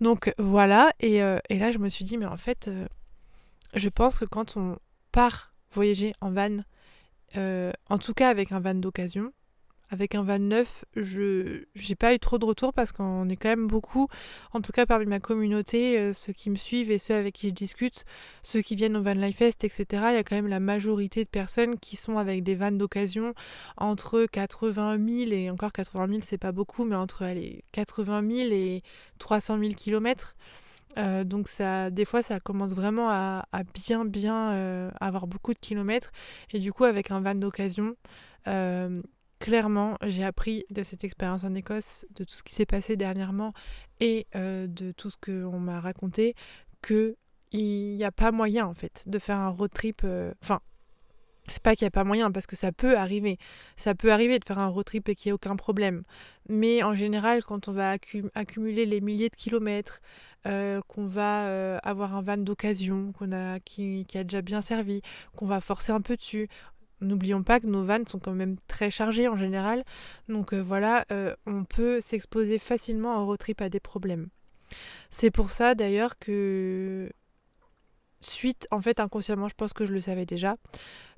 Donc 0.00 0.32
voilà, 0.36 0.92
et, 1.00 1.20
là 1.20 1.72
je 1.72 1.78
me 1.78 1.88
suis 1.88 2.04
dit, 2.04 2.18
mais 2.18 2.26
en 2.26 2.36
fait, 2.36 2.68
je 3.74 3.88
pense 3.88 4.18
que 4.18 4.24
quand 4.24 4.56
on 4.56 4.76
part 5.12 5.54
voyager 5.72 6.12
en 6.20 6.32
van, 6.32 6.58
en 7.36 7.98
tout 7.98 8.14
cas 8.14 8.28
avec 8.28 8.50
un 8.50 8.58
van 8.58 8.74
d'occasion, 8.74 9.32
avec 9.92 10.14
un 10.14 10.22
van 10.22 10.38
neuf, 10.38 10.86
je 10.96 11.64
n'ai 11.76 11.94
pas 11.94 12.14
eu 12.14 12.18
trop 12.18 12.38
de 12.38 12.46
retours 12.46 12.72
parce 12.72 12.92
qu'on 12.92 13.28
est 13.28 13.36
quand 13.36 13.50
même 13.50 13.66
beaucoup, 13.66 14.08
en 14.52 14.62
tout 14.62 14.72
cas 14.72 14.86
parmi 14.86 15.04
ma 15.04 15.20
communauté, 15.20 15.98
euh, 15.98 16.12
ceux 16.14 16.32
qui 16.32 16.48
me 16.48 16.56
suivent 16.56 16.90
et 16.90 16.96
ceux 16.96 17.14
avec 17.14 17.34
qui 17.34 17.50
je 17.50 17.54
discute, 17.54 18.06
ceux 18.42 18.62
qui 18.62 18.74
viennent 18.74 18.96
au 18.96 19.02
Van 19.02 19.12
Life 19.12 19.36
Fest, 19.36 19.64
etc. 19.64 19.84
Il 20.08 20.14
y 20.14 20.16
a 20.16 20.22
quand 20.22 20.34
même 20.34 20.48
la 20.48 20.60
majorité 20.60 21.24
de 21.24 21.28
personnes 21.28 21.78
qui 21.78 21.96
sont 21.96 22.16
avec 22.16 22.42
des 22.42 22.54
vannes 22.54 22.78
d'occasion 22.78 23.34
entre 23.76 24.24
80 24.24 24.96
000 24.96 25.30
et 25.30 25.50
encore 25.50 25.72
80 25.72 26.08
000, 26.08 26.20
c'est 26.22 26.38
pas 26.38 26.52
beaucoup, 26.52 26.86
mais 26.86 26.96
entre 26.96 27.24
allez, 27.24 27.62
80 27.72 28.22
000 28.30 28.50
et 28.50 28.82
300 29.18 29.58
000 29.58 29.74
kilomètres. 29.74 30.36
Euh, 30.96 31.22
donc 31.24 31.48
ça, 31.48 31.90
des 31.90 32.06
fois, 32.06 32.22
ça 32.22 32.40
commence 32.40 32.72
vraiment 32.72 33.10
à, 33.10 33.44
bien, 33.74 34.06
bien 34.06 34.52
euh, 34.52 34.90
avoir 35.00 35.26
beaucoup 35.26 35.52
de 35.52 35.58
kilomètres. 35.58 36.12
Et 36.54 36.60
du 36.60 36.72
coup, 36.72 36.84
avec 36.84 37.10
un 37.10 37.20
van 37.20 37.34
d'occasion, 37.34 37.94
clairement, 39.42 39.98
j'ai 40.06 40.22
appris 40.22 40.64
de 40.70 40.84
cette 40.84 41.02
expérience 41.02 41.42
en 41.42 41.52
Écosse, 41.56 42.06
de 42.14 42.22
tout 42.22 42.32
ce 42.32 42.44
qui 42.44 42.54
s'est 42.54 42.64
passé 42.64 42.96
dernièrement 42.96 43.52
et 43.98 44.28
euh, 44.36 44.68
de 44.68 44.92
tout 44.92 45.10
ce 45.10 45.16
qu'on 45.16 45.58
m'a 45.58 45.80
raconté, 45.80 46.36
que 46.80 47.16
il 47.50 47.96
n'y 47.96 48.04
a 48.04 48.12
pas 48.12 48.30
moyen 48.30 48.66
en 48.66 48.74
fait 48.74 49.02
de 49.08 49.18
faire 49.18 49.38
un 49.38 49.48
road 49.48 49.72
trip. 49.72 50.02
Euh, 50.04 50.32
enfin, 50.42 50.60
c'est 51.48 51.60
pas 51.60 51.74
qu'il 51.74 51.84
n'y 51.84 51.88
a 51.88 51.90
pas 51.90 52.04
moyen, 52.04 52.30
parce 52.30 52.46
que 52.46 52.54
ça 52.54 52.70
peut 52.70 52.96
arriver. 52.96 53.36
Ça 53.76 53.96
peut 53.96 54.12
arriver 54.12 54.38
de 54.38 54.44
faire 54.44 54.60
un 54.60 54.68
road 54.68 54.84
trip 54.84 55.08
et 55.08 55.16
qu'il 55.16 55.30
n'y 55.30 55.30
ait 55.30 55.34
aucun 55.34 55.56
problème. 55.56 56.04
Mais 56.48 56.84
en 56.84 56.94
général, 56.94 57.42
quand 57.42 57.66
on 57.66 57.72
va 57.72 57.96
accumuler 58.34 58.86
les 58.86 59.00
milliers 59.00 59.28
de 59.28 59.34
kilomètres, 59.34 60.00
euh, 60.46 60.80
qu'on 60.88 61.06
va 61.06 61.46
euh, 61.46 61.78
avoir 61.84 62.16
un 62.16 62.22
van 62.22 62.36
d'occasion, 62.36 63.12
qu'on 63.12 63.30
a, 63.30 63.60
qui, 63.60 64.04
a 64.14 64.24
déjà 64.24 64.42
bien 64.42 64.60
servi, 64.60 65.00
qu'on 65.36 65.46
va 65.46 65.60
forcer 65.60 65.92
un 65.92 66.00
peu 66.00 66.16
dessus. 66.16 66.48
N'oublions 67.02 67.42
pas 67.42 67.60
que 67.60 67.66
nos 67.66 67.84
vannes 67.84 68.06
sont 68.06 68.18
quand 68.18 68.32
même 68.32 68.56
très 68.68 68.90
chargées 68.90 69.28
en 69.28 69.36
général. 69.36 69.84
Donc 70.28 70.54
euh, 70.54 70.60
voilà, 70.60 71.04
on 71.46 71.64
peut 71.64 72.00
s'exposer 72.00 72.58
facilement 72.58 73.14
en 73.14 73.26
road 73.26 73.38
trip 73.38 73.60
à 73.60 73.68
des 73.68 73.80
problèmes. 73.80 74.28
C'est 75.10 75.30
pour 75.30 75.50
ça 75.50 75.74
d'ailleurs 75.74 76.18
que 76.18 77.10
suite, 78.20 78.66
en 78.70 78.80
fait 78.80 79.00
inconsciemment, 79.00 79.48
je 79.48 79.54
pense 79.54 79.72
que 79.72 79.84
je 79.84 79.92
le 79.92 80.00
savais 80.00 80.26
déjà, 80.26 80.56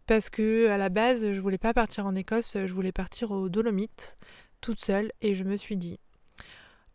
parce 0.07 0.31
que 0.31 0.69
à 0.69 0.79
la 0.79 0.89
base, 0.89 1.33
je 1.33 1.41
voulais 1.41 1.59
pas 1.59 1.75
partir 1.75 2.07
en 2.07 2.15
Écosse, 2.15 2.57
je 2.65 2.73
voulais 2.73 2.93
partir 2.93 3.31
aux 3.31 3.49
Dolomites 3.49 4.17
toute 4.61 4.81
seule 4.81 5.13
et 5.21 5.35
je 5.35 5.45
me 5.45 5.57
suis 5.57 5.77
dit 5.77 5.99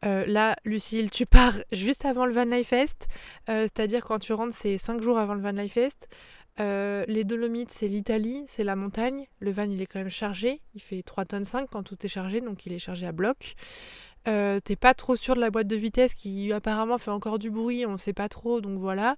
euh, 0.05 0.25
là, 0.25 0.55
Lucille, 0.63 1.10
tu 1.10 1.25
pars 1.25 1.53
juste 1.72 2.05
avant 2.05 2.25
le 2.25 2.31
Van 2.31 2.46
Life 2.46 2.69
Fest, 2.69 3.08
euh, 3.50 3.63
c'est-à-dire 3.63 4.05
quand 4.05 4.19
tu 4.19 4.34
rentres, 4.34 4.55
c'est 4.55 4.77
5 4.77 5.01
jours 5.01 5.19
avant 5.19 5.34
le 5.34 5.41
Van 5.41 5.51
Life 5.51 5.74
Fest. 5.74 6.08
Euh, 6.60 7.06
les 7.08 7.24
Dolomites, 7.24 7.72
c'est 7.72 7.88
l'Italie, 7.88 8.44
c'est 8.48 8.63
la 8.63 8.75
montagne. 8.75 9.28
Le 9.39 9.51
van, 9.51 9.63
il 9.63 9.82
est 9.82 9.86
quand 9.86 10.00
même 10.00 10.10
chargé. 10.10 10.62
Il 10.75 10.82
fait 10.82 11.04
3 11.04 11.25
tonnes 11.25 11.44
5 11.44 11.70
quand 11.70 11.84
tout 11.84 11.98
est 12.06 12.10
chargé, 12.10 12.42
donc 12.42 12.66
il 12.66 12.74
est 12.74 12.80
chargé 12.80 13.06
à 13.08 13.12
bloc. 13.12 13.56
T'es 14.25 14.75
pas 14.75 14.94
trop 14.94 15.16
sûr 15.16 15.36
de 15.36 15.39
la 15.39 15.50
boîte 15.50 15.66
de 15.66 15.75
vitesse 15.75 16.13
qui 16.13 16.54
apparemment 16.54 17.00
fait 17.00 17.10
encore 17.10 17.39
du 17.39 17.50
bruit, 17.50 17.88
on 17.88 17.98
sait 17.98 18.13
pas 18.13 18.30
trop, 18.30 18.62
donc 18.62 18.78
voilà. 18.78 19.16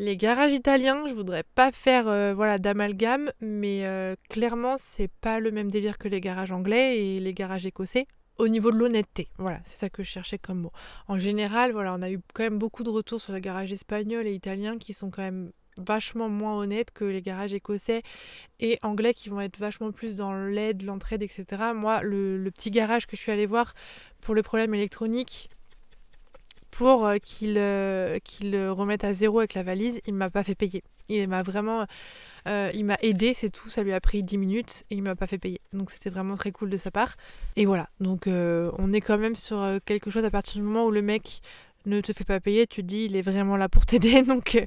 Les 0.00 0.16
garages 0.16 0.54
italiens, 0.54 1.06
je 1.06 1.12
voudrais 1.12 1.42
pas 1.54 1.70
faire 1.72 2.08
euh, 2.08 2.32
voilà 2.32 2.58
d'amalgame, 2.58 3.30
mais 3.42 3.84
euh, 3.84 4.16
clairement 4.30 4.76
c'est 4.78 5.10
pas 5.20 5.40
le 5.40 5.50
même 5.50 5.70
délire 5.70 5.98
que 5.98 6.08
les 6.08 6.22
garages 6.22 6.52
anglais 6.52 6.96
et 6.96 7.18
les 7.18 7.34
garages 7.34 7.66
écossais 7.66 8.06
au 8.38 8.48
niveau 8.48 8.70
de 8.70 8.78
l'honnêteté. 8.78 9.28
Voilà, 9.36 9.60
c'est 9.64 9.76
ça 9.76 9.90
que 9.90 10.02
je 10.02 10.08
cherchais 10.08 10.38
comme 10.38 10.60
mot. 10.60 10.72
En 11.06 11.18
général, 11.18 11.72
voilà, 11.72 11.94
on 11.94 12.00
a 12.00 12.10
eu 12.10 12.18
quand 12.32 12.44
même 12.44 12.58
beaucoup 12.58 12.82
de 12.82 12.88
retours 12.88 13.20
sur 13.20 13.34
les 13.34 13.42
garages 13.42 13.72
espagnols 13.72 14.26
et 14.26 14.32
italiens 14.32 14.78
qui 14.78 14.94
sont 14.94 15.10
quand 15.10 15.20
même 15.20 15.52
vachement 15.78 16.28
moins 16.28 16.56
honnêtes 16.56 16.90
que 16.90 17.04
les 17.04 17.22
garages 17.22 17.54
écossais 17.54 18.02
et 18.58 18.78
anglais 18.82 19.14
qui 19.14 19.28
vont 19.28 19.40
être 19.40 19.58
vachement 19.58 19.92
plus 19.92 20.16
dans 20.16 20.32
l'aide, 20.34 20.82
l'entraide, 20.82 21.22
etc. 21.22 21.44
Moi, 21.74 22.02
le, 22.02 22.50
petit 22.50 22.70
garage 22.70 23.06
que 23.06 23.16
je 23.16 23.22
suis 23.22 23.32
allée 23.32 23.46
voir 23.46 23.74
pour 24.20 24.34
le 24.34 24.42
problème 24.42 24.74
électronique, 24.74 25.50
pour 26.70 27.06
euh, 27.06 27.16
qu'il 27.16 27.56
euh, 27.58 28.18
qu'il 28.22 28.56
remette 28.68 29.04
à 29.04 29.12
zéro 29.12 29.38
avec 29.38 29.54
la 29.54 29.62
valise, 29.62 30.00
il 30.06 30.14
m'a 30.14 30.30
pas 30.30 30.44
fait 30.44 30.54
payer. 30.54 30.82
Il 31.08 31.28
m'a 31.28 31.42
vraiment 31.42 31.86
euh, 32.46 32.70
il 32.72 32.84
m'a 32.84 32.96
aidé, 33.02 33.34
c'est 33.34 33.50
tout, 33.50 33.68
ça 33.68 33.82
lui 33.82 33.92
a 33.92 34.00
pris 34.00 34.22
10 34.22 34.38
minutes 34.38 34.84
et 34.90 34.94
il 34.94 35.02
m'a 35.02 35.16
pas 35.16 35.26
fait 35.26 35.38
payer. 35.38 35.60
Donc 35.72 35.90
c'était 35.90 36.10
vraiment 36.10 36.36
très 36.36 36.52
cool 36.52 36.70
de 36.70 36.76
sa 36.76 36.92
part. 36.92 37.16
Et 37.56 37.66
voilà, 37.66 37.88
donc 37.98 38.28
on 38.28 38.92
est 38.92 39.00
quand 39.00 39.18
même 39.18 39.34
sur 39.34 39.60
quelque 39.84 40.10
chose 40.10 40.24
à 40.24 40.30
partir 40.30 40.60
du 40.60 40.66
moment 40.66 40.84
où 40.84 40.90
le 40.92 41.02
mec 41.02 41.42
ne 41.86 42.00
te 42.00 42.12
fait 42.12 42.24
pas 42.24 42.40
payer, 42.40 42.66
tu 42.66 42.82
te 42.82 42.86
dis 42.86 43.04
il 43.04 43.16
est 43.16 43.22
vraiment 43.22 43.56
là 43.56 43.68
pour 43.68 43.86
t'aider. 43.86 44.22
Donc, 44.30 44.54
euh, 44.54 44.66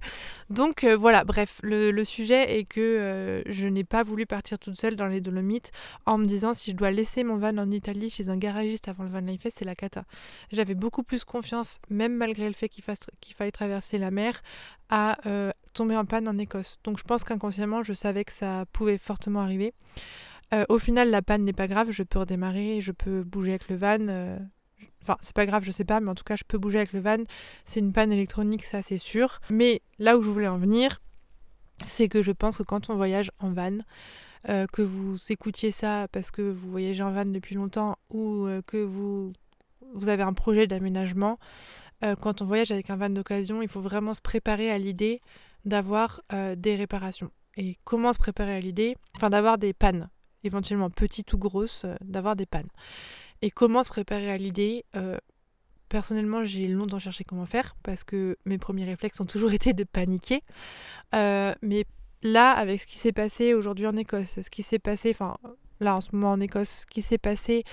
donc 0.49 0.83
euh, 0.83 0.97
voilà, 0.97 1.23
bref, 1.23 1.59
le, 1.63 2.03
sujet 2.03 2.59
est 2.59 2.65
que 2.65 2.79
euh, 2.79 3.41
je 3.45 3.67
n'ai 3.67 3.83
pas 3.83 4.03
voulu 4.03 4.25
partir 4.25 4.59
toute 4.59 4.75
seule 4.79 4.95
dans 4.95 5.05
les 5.07 5.21
Dolomites 5.21 5.71
en 6.05 6.17
me 6.17 6.25
disant 6.25 6.53
si 6.53 6.71
je 6.71 6.75
dois 6.75 6.91
laisser 6.91 7.23
mon 7.23 7.37
van 7.37 7.57
en 7.57 7.71
Italie 7.71 8.09
chez 8.09 8.29
un 8.29 8.37
garagiste 8.37 8.87
avant 8.87 9.03
le 9.03 9.09
Van 9.09 9.19
Life 9.19 9.47
c'est 9.49 9.65
la 9.65 9.75
cata. 9.75 10.03
J'avais 10.51 10.75
beaucoup 10.75 11.03
plus 11.03 11.23
confiance, 11.23 11.79
même 11.89 12.15
malgré 12.15 12.47
le 12.47 12.53
fait 12.53 12.69
qu'il 12.69 12.83
qu'il 13.21 13.35
faille 13.35 13.51
traverser 13.51 13.97
la 13.97 14.11
mer, 14.11 14.41
à 14.89 15.17
tomber 15.73 15.95
en 15.95 16.05
panne 16.05 16.27
en 16.27 16.37
Écosse. 16.37 16.77
Donc 16.83 16.99
je 16.99 17.03
pense 17.03 17.23
qu'inconsciemment, 17.23 17.83
je 17.83 17.93
savais 17.93 18.25
que 18.25 18.33
ça 18.33 18.65
pouvait 18.73 18.97
fortement 18.97 19.41
arriver. 19.41 19.73
au 20.69 20.77
final, 20.77 21.09
la 21.09 21.21
panne 21.21 21.43
n'est 21.43 21.53
pas 21.53 21.67
grave, 21.67 21.91
je 21.91 22.03
peux 22.03 22.19
redémarrer, 22.19 22.81
je 22.81 22.91
peux 22.91 23.23
bouger 23.23 23.51
avec 23.51 23.69
le 23.69 23.75
van 23.77 24.39
Enfin, 25.03 25.17
c'est 25.21 25.35
pas 25.35 25.45
grave, 25.45 25.65
je 25.65 25.71
sais 25.71 25.83
pas, 25.83 25.99
mais 25.99 26.09
en 26.09 26.15
tout 26.15 26.23
cas, 26.23 26.37
je 26.37 26.45
peux 26.47 26.57
bouger 26.57 26.77
avec 26.77 26.93
le 26.93 27.01
van. 27.01 27.17
C'est 27.65 27.81
une 27.81 27.91
panne 27.91 28.13
électronique, 28.13 28.63
ça 28.63 28.81
c'est 28.81 28.97
sûr. 28.97 29.41
Mais 29.49 29.81
là 29.99 30.17
où 30.17 30.23
je 30.23 30.29
voulais 30.29 30.47
en 30.47 30.57
venir, 30.57 31.01
c'est 31.85 32.07
que 32.07 32.21
je 32.21 32.31
pense 32.31 32.57
que 32.57 32.63
quand 32.63 32.89
on 32.89 32.95
voyage 32.95 33.29
en 33.39 33.51
van, 33.51 33.79
euh, 34.49 34.65
que 34.71 34.81
vous 34.81 35.17
écoutiez 35.29 35.71
ça 35.71 36.07
parce 36.11 36.31
que 36.31 36.41
vous 36.41 36.69
voyagez 36.69 37.03
en 37.03 37.11
van 37.11 37.25
depuis 37.25 37.55
longtemps 37.55 37.95
ou 38.09 38.45
euh, 38.45 38.61
que 38.65 38.77
vous, 38.77 39.33
vous 39.93 40.09
avez 40.09 40.23
un 40.23 40.33
projet 40.33 40.67
d'aménagement, 40.67 41.37
euh, 42.03 42.15
quand 42.15 42.41
on 42.41 42.45
voyage 42.45 42.71
avec 42.71 42.89
un 42.89 42.95
van 42.95 43.09
d'occasion, 43.09 43.61
il 43.61 43.67
faut 43.67 43.81
vraiment 43.81 44.13
se 44.13 44.21
préparer 44.21 44.71
à 44.71 44.77
l'idée 44.77 45.21
d'avoir 45.65 46.21
des 46.57 46.75
réparations. 46.75 47.31
Et 47.55 47.77
comment 47.85 48.11
se 48.11 48.19
préparer 48.19 48.55
à 48.55 48.59
l'idée? 48.59 48.97
Enfin, 49.15 49.29
d'avoir 49.29 49.57
des 49.57 49.71
pannes, 49.71 50.09
éventuellement 50.43 50.89
petites 50.89 51.31
ou 51.33 51.37
grosses, 51.37 51.85
d'avoir 52.01 52.35
des 52.35 52.45
pannes. 52.45 52.69
Et 53.41 53.51
comment 53.51 53.83
se 53.83 53.89
préparer 53.89 54.31
à 54.31 54.37
l'idée 54.37 54.85
euh, 54.95 55.17
Personnellement, 55.89 56.43
j'ai 56.43 56.67
longtemps 56.67 56.97
cherché 56.97 57.23
comment 57.23 57.45
faire 57.45 57.75
parce 57.83 58.03
que 58.03 58.37
mes 58.45 58.57
premiers 58.57 58.85
réflexes 58.85 59.19
ont 59.19 59.25
toujours 59.25 59.51
été 59.53 59.73
de 59.73 59.83
paniquer. 59.83 60.41
Euh, 61.13 61.53
mais 61.61 61.85
là, 62.23 62.51
avec 62.51 62.81
ce 62.81 62.87
qui 62.87 62.97
s'est 62.97 63.11
passé 63.11 63.53
aujourd'hui 63.53 63.85
en 63.85 63.95
Écosse, 63.95 64.39
ce 64.41 64.49
qui 64.49 64.63
s'est 64.63 64.79
passé, 64.79 65.11
enfin 65.11 65.37
là 65.83 65.95
en 65.95 66.01
ce 66.01 66.09
moment 66.13 66.31
en 66.31 66.39
Écosse, 66.39 66.69
ce 66.81 66.85
qui 66.85 67.01
s'est 67.01 67.17
passé 67.17 67.63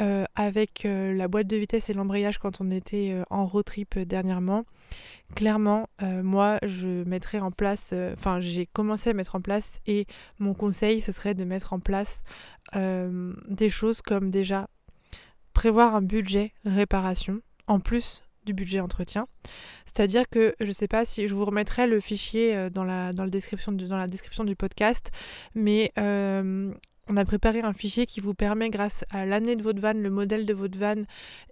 euh, 0.00 0.24
avec 0.34 0.84
la 0.84 1.28
boîte 1.28 1.46
de 1.46 1.56
vitesse 1.56 1.90
et 1.90 1.94
l'embrayage 1.94 2.38
quand 2.38 2.60
on 2.60 2.70
était 2.70 3.16
en 3.30 3.46
road 3.46 3.64
trip 3.64 3.98
dernièrement, 3.98 4.64
clairement, 5.34 5.88
moi, 6.00 6.58
je 6.64 7.04
mettrais 7.04 7.40
en 7.40 7.50
place, 7.50 7.94
enfin 8.12 8.40
j'ai 8.40 8.66
commencé 8.66 9.10
à 9.10 9.12
mettre 9.14 9.34
en 9.34 9.40
place 9.40 9.80
et 9.86 10.06
mon 10.38 10.54
conseil, 10.54 11.00
ce 11.00 11.12
serait 11.12 11.34
de 11.34 11.44
mettre 11.44 11.72
en 11.72 11.80
place 11.80 12.22
des 12.74 13.68
choses 13.68 14.02
comme 14.02 14.30
déjà 14.30 14.68
prévoir 15.52 15.94
un 15.94 16.02
budget 16.02 16.52
réparation 16.64 17.40
en 17.66 17.80
plus 17.80 18.24
du 18.44 18.52
budget 18.52 18.80
entretien. 18.80 19.26
C'est-à-dire 19.86 20.28
que 20.28 20.54
je 20.60 20.66
ne 20.66 20.72
sais 20.72 20.88
pas 20.88 21.04
si 21.04 21.26
je 21.26 21.34
vous 21.34 21.44
remettrai 21.44 21.86
le 21.86 22.00
fichier 22.00 22.54
euh, 22.54 22.70
dans 22.70 22.84
la, 22.84 23.12
dans, 23.12 23.26
description, 23.26 23.72
dans 23.72 23.96
la 23.96 24.06
description 24.06 24.44
du 24.44 24.56
podcast, 24.56 25.10
mais 25.54 25.92
euh, 25.98 26.72
on 27.08 27.16
a 27.16 27.24
préparé 27.24 27.60
un 27.60 27.72
fichier 27.72 28.06
qui 28.06 28.20
vous 28.20 28.34
permet, 28.34 28.70
grâce 28.70 29.04
à 29.10 29.26
l'année 29.26 29.56
de 29.56 29.62
votre 29.62 29.80
van, 29.80 29.94
le 29.94 30.10
modèle 30.10 30.46
de 30.46 30.54
votre 30.54 30.78
van 30.78 31.02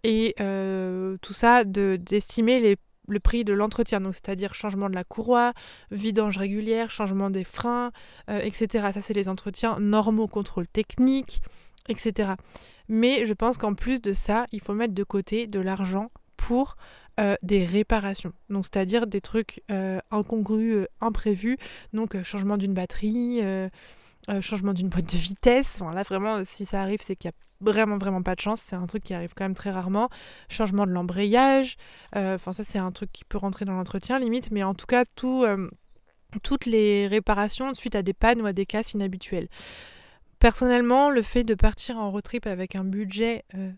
et 0.03 0.35
euh, 0.41 1.17
tout 1.23 1.33
ça, 1.33 1.65
d'estimer 1.65 2.77
le 3.09 3.21
prix 3.21 3.45
de 3.45 3.53
l'entretien, 3.53 4.01
c'est-à-dire 4.13 4.55
changement 4.55 4.89
de 4.89 4.95
la 4.95 5.05
courroie, 5.05 5.53
vidange 5.91 6.39
régulière, 6.39 6.91
changement 6.91 7.31
des 7.31 7.45
freins, 7.45 7.91
etc. 8.29 8.89
Ça, 8.95 9.01
c'est 9.01 9.15
les 9.15 9.29
entretiens 9.29 9.79
normaux, 9.81 10.29
contrôle 10.29 10.67
technique, 10.67 11.43
etc. 11.89 12.33
Mais 12.89 13.25
je 13.25 13.35
pense 13.35 13.59
qu'en 13.59 13.75
plus 13.75 14.01
de 14.01 14.13
ça, 14.13 14.47
il 14.53 14.61
faut 14.61 14.75
mettre 14.75 14.95
de 14.95 15.05
côté 15.05 15.47
de 15.47 15.61
l'argent 15.61 16.11
pour 16.37 16.77
euh, 17.21 17.35
des 17.43 17.65
réparations. 17.65 18.33
Donc 18.49 18.65
c'est-à-dire 18.65 19.07
des 19.07 19.21
trucs 19.21 19.63
euh, 19.71 20.01
incongrus, 20.11 20.77
euh, 20.77 20.87
imprévus. 21.01 21.59
Donc 21.93 22.21
changement 22.23 22.57
d'une 22.57 22.75
batterie, 22.75 23.41
changement 24.41 24.73
d'une 24.73 24.89
boîte 24.89 25.13
de 25.13 25.19
vitesse. 25.19 25.81
là 25.81 26.03
vraiment, 26.03 26.45
si 26.45 26.65
ça 26.65 26.81
arrive, 26.81 27.01
c'est 27.03 27.17
qu'il 27.17 27.31
n'y 27.31 27.35
a 27.35 27.73
vraiment 27.73 27.99
vraiment 27.99 28.23
pas 28.23 28.35
de 28.35 28.41
chance. 28.41 28.61
C'est 28.61 28.77
un 28.77 28.87
truc 28.87 29.03
qui 29.03 29.15
arrive 29.15 29.33
quand 29.35 29.45
même 29.45 29.55
très 29.55 29.71
rarement. 29.71 30.09
Changement 30.49 30.87
de 30.87 30.93
l'embrayage. 30.93 31.77
Enfin 32.15 32.53
ça 32.53 32.63
c'est 32.65 32.79
un 32.79 32.93
truc 32.93 33.11
qui 33.13 33.25
peut 33.25 33.39
rentrer 33.39 33.65
dans 33.65 33.73
l'entretien 33.73 34.19
limite. 34.19 34.51
Mais 34.53 34.63
en 34.63 34.75
tout 34.75 34.87
cas, 34.87 35.05
tout, 35.17 35.45
toutes 36.43 36.67
les 36.67 37.07
réparations 37.07 37.75
suite 37.75 37.95
à 37.95 38.03
des 38.03 38.15
pannes 38.15 38.41
ou 38.41 38.47
à 38.47 38.53
des 38.53 38.67
casses 38.67 38.95
inhabituels. 38.95 39.49
Personnellement, 40.39 41.11
le 41.11 41.23
fait 41.23 41.45
de 41.45 41.55
partir 41.55 41.99
en 41.99 42.11
road 42.11 42.25
trip 42.25 42.47
avec 42.47 42.75
un 42.75 42.85
budget 42.85 43.45
euh, 43.55 43.71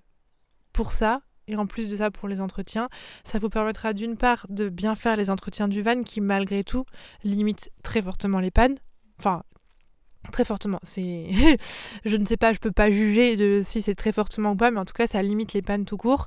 pour 0.73 0.93
ça, 0.93 1.21
et 1.47 1.57
en 1.57 1.67
plus 1.67 1.91
de 1.91 1.97
ça 1.97 2.11
pour 2.11 2.27
les 2.27 2.41
entretiens, 2.41 2.89
ça 3.23 3.39
vous 3.39 3.51
permettra 3.51 3.93
d'une 3.93 4.17
part 4.17 4.47
de 4.49 4.71
bien 4.71 4.95
faire 4.95 5.17
les 5.17 5.29
entretiens 5.29 5.69
du 5.69 5.83
van 5.83 6.03
qui 6.03 6.23
malgré 6.23 6.65
tout 6.65 6.87
limitent 7.23 7.71
très 7.83 8.01
fortement 8.01 8.41
les 8.41 8.51
pannes. 8.51 8.79
Enfin, 9.19 9.43
très 10.33 10.45
fortement. 10.45 10.81
C'est, 10.83 11.27
je 12.05 12.17
ne 12.17 12.27
sais 12.27 12.37
pas, 12.37 12.53
je 12.53 12.59
peux 12.59 12.73
pas 12.73 12.91
juger 12.91 13.37
de 13.37 13.61
si 13.63 13.83
c'est 13.83 13.95
très 13.95 14.13
fortement 14.13 14.53
ou 14.53 14.57
pas, 14.57 14.71
mais 14.71 14.81
en 14.81 14.85
tout 14.85 14.95
cas, 14.95 15.07
ça 15.07 15.23
limite 15.23 15.53
les 15.53 15.63
pannes 15.63 15.85
tout 15.85 15.97
court. 15.97 16.27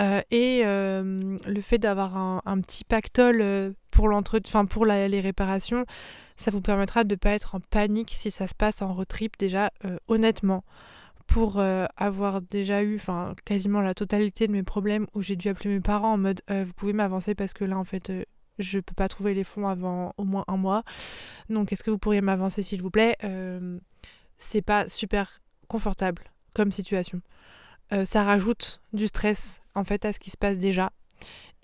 Euh, 0.00 0.20
et 0.30 0.62
euh, 0.64 1.38
le 1.44 1.60
fait 1.60 1.78
d'avoir 1.78 2.16
un, 2.16 2.60
petit 2.60 2.84
pactole 2.84 3.40
euh, 3.40 3.72
pour 3.90 4.08
l'entretien, 4.08 4.64
pour 4.64 4.86
les 4.86 5.20
réparations, 5.20 5.84
ça 6.36 6.50
vous 6.50 6.60
permettra 6.60 7.04
de 7.04 7.14
ne 7.14 7.16
pas 7.16 7.30
être 7.30 7.56
en 7.56 7.60
panique 7.60 8.10
si 8.12 8.30
ça 8.30 8.46
se 8.46 8.54
passe 8.54 8.80
en 8.80 8.92
road 8.92 9.08
trip 9.08 9.36
déjà 9.38 9.70
honnêtement. 10.06 10.64
Pour 11.26 11.60
avoir 11.96 12.40
déjà 12.40 12.82
eu 12.82 12.98
quasiment 13.44 13.82
la 13.82 13.92
totalité 13.92 14.46
de 14.46 14.52
mes 14.52 14.62
problèmes 14.62 15.06
où 15.14 15.20
j'ai 15.20 15.36
dû 15.36 15.48
appeler 15.48 15.68
mes 15.68 15.80
parents 15.80 16.14
en 16.14 16.18
mode 16.18 16.40
vous 16.48 16.72
pouvez 16.74 16.94
m'avancer 16.94 17.34
parce 17.34 17.52
que 17.52 17.64
là 17.64 17.76
en 17.76 17.84
fait 17.84 18.10
je 18.58 18.80
peux 18.80 18.94
pas 18.94 19.08
trouver 19.08 19.34
les 19.34 19.44
fonds 19.44 19.68
avant 19.68 20.14
au 20.16 20.24
moins 20.24 20.44
un 20.48 20.56
mois. 20.56 20.84
Donc 21.48 21.72
est-ce 21.72 21.82
que 21.82 21.90
vous 21.90 21.98
pourriez 21.98 22.20
m'avancer 22.20 22.62
s'il 22.62 22.82
vous 22.82 22.90
plaît? 22.90 23.16
Euh, 23.24 23.78
C'est 24.38 24.62
pas 24.62 24.88
super 24.88 25.40
confortable 25.68 26.24
comme 26.54 26.72
situation. 26.72 27.20
Euh, 27.92 28.04
ça 28.04 28.22
rajoute 28.22 28.80
du 28.92 29.06
stress 29.06 29.60
en 29.74 29.84
fait 29.84 30.04
à 30.04 30.12
ce 30.12 30.18
qui 30.18 30.30
se 30.30 30.36
passe 30.36 30.58
déjà. 30.58 30.90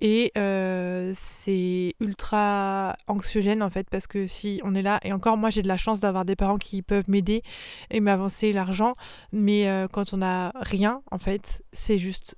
Et 0.01 0.33
euh, 0.37 1.13
c'est 1.15 1.95
ultra 2.01 2.97
anxiogène 3.07 3.63
en 3.63 3.71
fait 3.71 3.89
parce 3.89 4.07
que 4.07 4.27
si 4.27 4.61
on 4.65 4.75
est 4.75 4.83
là, 4.83 4.99
et 5.03 5.13
encore 5.13 5.37
moi 5.37 5.51
j'ai 5.51 5.63
de 5.63 5.69
la 5.69 5.77
chance 5.77 6.01
d'avoir 6.01 6.25
des 6.25 6.35
parents 6.35 6.59
qui 6.59 6.83
peuvent 6.83 7.09
m'aider 7.09 7.43
et 7.91 8.01
m'avancer 8.01 8.53
l'argent, 8.53 8.97
mais 9.33 9.69
euh, 9.69 9.87
quand 9.91 10.13
on 10.13 10.19
n'a 10.19 10.53
rien 10.57 11.03
en 11.11 11.19
fait, 11.19 11.63
c'est 11.73 11.99
juste 11.99 12.37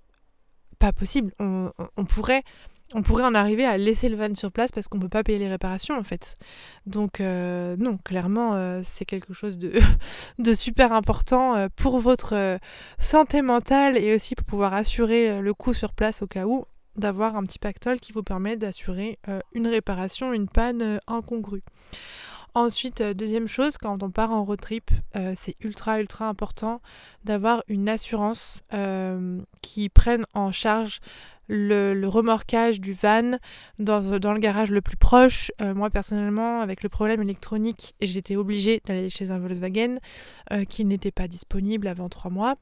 pas 0.79 0.93
possible. 0.93 1.33
On, 1.39 1.73
pourrait 2.05 2.43
on 2.95 3.03
pourrait 3.03 3.25
en 3.25 3.35
arriver 3.35 3.65
à 3.65 3.79
laisser 3.79 4.09
le 4.09 4.17
van 4.17 4.35
sur 4.35 4.53
place 4.53 4.71
parce 4.71 4.89
qu'on 4.89 4.99
ne 4.99 5.03
peut 5.03 5.09
pas 5.09 5.25
payer 5.25 5.39
les 5.39 5.49
réparations 5.49 5.99
en 5.99 6.05
fait. 6.05 6.37
Donc 6.87 7.21
euh, 7.21 7.77
non, 7.79 7.99
clairement 7.99 8.81
c'est 8.83 9.05
quelque 9.05 9.35
chose 9.35 9.59
de, 9.59 9.73
super 10.55 10.93
important 10.93 11.69
pour 11.77 11.99
votre 11.99 12.59
santé 12.99 13.43
mentale 13.43 13.99
et 13.99 14.15
aussi 14.15 14.35
pour 14.35 14.47
pouvoir 14.47 14.75
assurer 14.75 15.41
le 15.43 15.55
coût 15.55 15.75
sur 15.75 15.93
place 15.93 16.23
au 16.23 16.27
cas 16.27 16.47
où 16.47 16.65
d'avoir 16.97 17.37
un 17.37 17.45
petit 17.45 17.59
pactole 17.59 18.01
qui 18.01 18.13
vous 18.13 18.23
permet 18.23 18.57
d'assurer 18.57 19.19
euh, 19.29 19.41
une 19.53 19.67
réparation, 19.67 20.33
une 20.33 20.49
panne 20.49 20.83
euh, 20.83 20.99
incongrue. 21.07 21.63
Ensuite, 22.55 23.03
euh, 23.03 23.13
deuxième 23.13 23.49
chose, 23.49 23.77
quand 23.77 24.03
on 24.03 24.11
part 24.11 24.33
en 24.33 24.45
road 24.45 24.61
trip, 24.61 24.91
c'est 25.35 25.57
ultra 25.61 26.01
ultra 26.01 26.29
important 26.29 26.81
d'avoir 27.25 27.63
une 27.69 27.89
assurance 27.89 28.63
qui 29.63 29.89
prenne 29.89 30.25
en 30.35 30.53
charge 30.53 31.01
le, 31.49 32.07
remorquage 32.07 32.81
du 32.81 32.93
van 32.93 33.39
dans, 33.79 34.01
le 34.01 34.39
garage 34.39 34.71
le 34.71 34.81
plus 34.81 34.97
proche. 34.97 35.51
moi 35.61 35.91
personnellement, 35.91 36.61
avec 36.61 36.83
le 36.83 36.89
problème 36.89 37.23
électronique, 37.23 37.95
j'étais 38.01 38.37
obligée 38.37 38.81
d'aller 38.85 39.11
chez 39.11 39.31
un 39.31 39.39
Volkswagen 39.39 39.99
qui 40.69 40.85
n'était 40.85 41.11
pas 41.11 41.29
disponible 41.29 41.89
avant 41.89 42.09
trois 42.09 42.31
mois. 42.31 42.57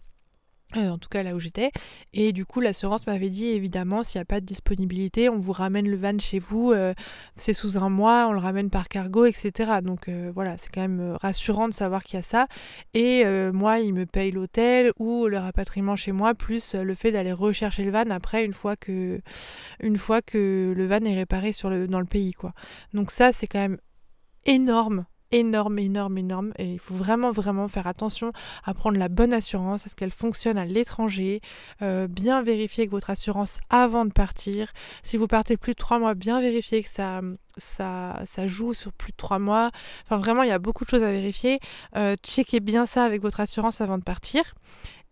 Euh, 0.76 0.90
en 0.90 0.98
tout 0.98 1.08
cas 1.08 1.22
là 1.22 1.34
où 1.34 1.40
j'étais. 1.40 1.70
Et 2.12 2.32
du 2.32 2.44
coup, 2.44 2.60
l'assurance 2.60 3.06
m'avait 3.06 3.28
dit 3.28 3.46
évidemment, 3.46 4.02
s'il 4.02 4.18
n'y 4.18 4.22
a 4.22 4.24
pas 4.24 4.40
de 4.40 4.46
disponibilité, 4.46 5.28
on 5.28 5.38
vous 5.38 5.52
ramène 5.52 5.88
le 5.88 5.96
van 5.96 6.18
chez 6.18 6.40
vous, 6.40 6.72
euh, 6.72 6.94
c'est 7.36 7.52
sous 7.52 7.78
un 7.78 7.88
mois, 7.88 8.26
on 8.28 8.32
le 8.32 8.40
ramène 8.40 8.70
par 8.70 8.88
cargo, 8.88 9.24
etc. 9.24 9.80
Donc 9.82 10.08
euh, 10.08 10.32
voilà, 10.34 10.56
c'est 10.58 10.70
quand 10.72 10.80
même 10.80 11.16
rassurant 11.20 11.68
de 11.68 11.74
savoir 11.74 12.02
qu'il 12.02 12.16
y 12.16 12.20
a 12.20 12.22
ça. 12.22 12.48
Et 12.92 13.24
moi, 13.52 13.80
il 13.80 13.94
me 13.94 14.06
paye 14.06 14.32
l'hôtel 14.32 14.92
ou 14.98 15.26
le 15.26 15.38
rapatriement 15.38 15.96
chez 15.96 16.12
moi, 16.12 16.34
plus 16.34 16.74
le 16.74 16.94
fait 16.94 17.12
d'aller 17.12 17.32
rechercher 17.32 17.84
le 17.84 17.90
van 17.90 18.10
après, 18.10 18.44
une 18.44 18.52
fois 18.52 18.76
que, 18.76 19.20
une 19.80 19.96
fois 19.96 20.22
que 20.22 20.72
le 20.76 20.86
van 20.86 21.04
est 21.04 21.14
réparé 21.14 21.52
dans 21.88 22.00
le 22.00 22.06
pays. 22.06 22.32
quoi. 22.32 22.52
Donc 22.92 23.10
ça, 23.10 23.32
c'est 23.32 23.46
quand 23.46 23.60
même 23.60 23.78
énorme 24.46 25.06
énorme, 25.34 25.78
énorme, 25.78 26.18
énorme. 26.18 26.52
Et 26.58 26.72
il 26.72 26.78
faut 26.78 26.94
vraiment, 26.94 27.32
vraiment 27.32 27.68
faire 27.68 27.86
attention 27.86 28.32
à 28.64 28.72
prendre 28.72 28.98
la 28.98 29.08
bonne 29.08 29.32
assurance, 29.32 29.86
à 29.86 29.90
ce 29.90 29.94
qu'elle 29.94 30.12
fonctionne 30.12 30.56
à 30.56 30.64
l'étranger. 30.64 31.40
Euh, 31.82 32.06
bien 32.06 32.42
vérifier 32.42 32.86
que 32.86 32.92
votre 32.92 33.10
assurance 33.10 33.58
avant 33.68 34.04
de 34.04 34.12
partir. 34.12 34.72
Si 35.02 35.16
vous 35.16 35.26
partez 35.26 35.56
plus 35.56 35.72
de 35.72 35.78
trois 35.78 35.98
mois, 35.98 36.14
bien 36.14 36.40
vérifier 36.40 36.82
que 36.82 36.88
ça, 36.88 37.20
ça, 37.56 38.22
ça 38.24 38.46
joue 38.46 38.74
sur 38.74 38.92
plus 38.92 39.12
de 39.12 39.16
trois 39.16 39.38
mois. 39.38 39.70
Enfin, 40.04 40.18
vraiment, 40.18 40.42
il 40.42 40.48
y 40.48 40.52
a 40.52 40.58
beaucoup 40.58 40.84
de 40.84 40.90
choses 40.90 41.02
à 41.02 41.12
vérifier. 41.12 41.58
Euh, 41.96 42.14
checkez 42.22 42.60
bien 42.60 42.86
ça 42.86 43.04
avec 43.04 43.20
votre 43.20 43.40
assurance 43.40 43.80
avant 43.80 43.98
de 43.98 44.04
partir. 44.04 44.54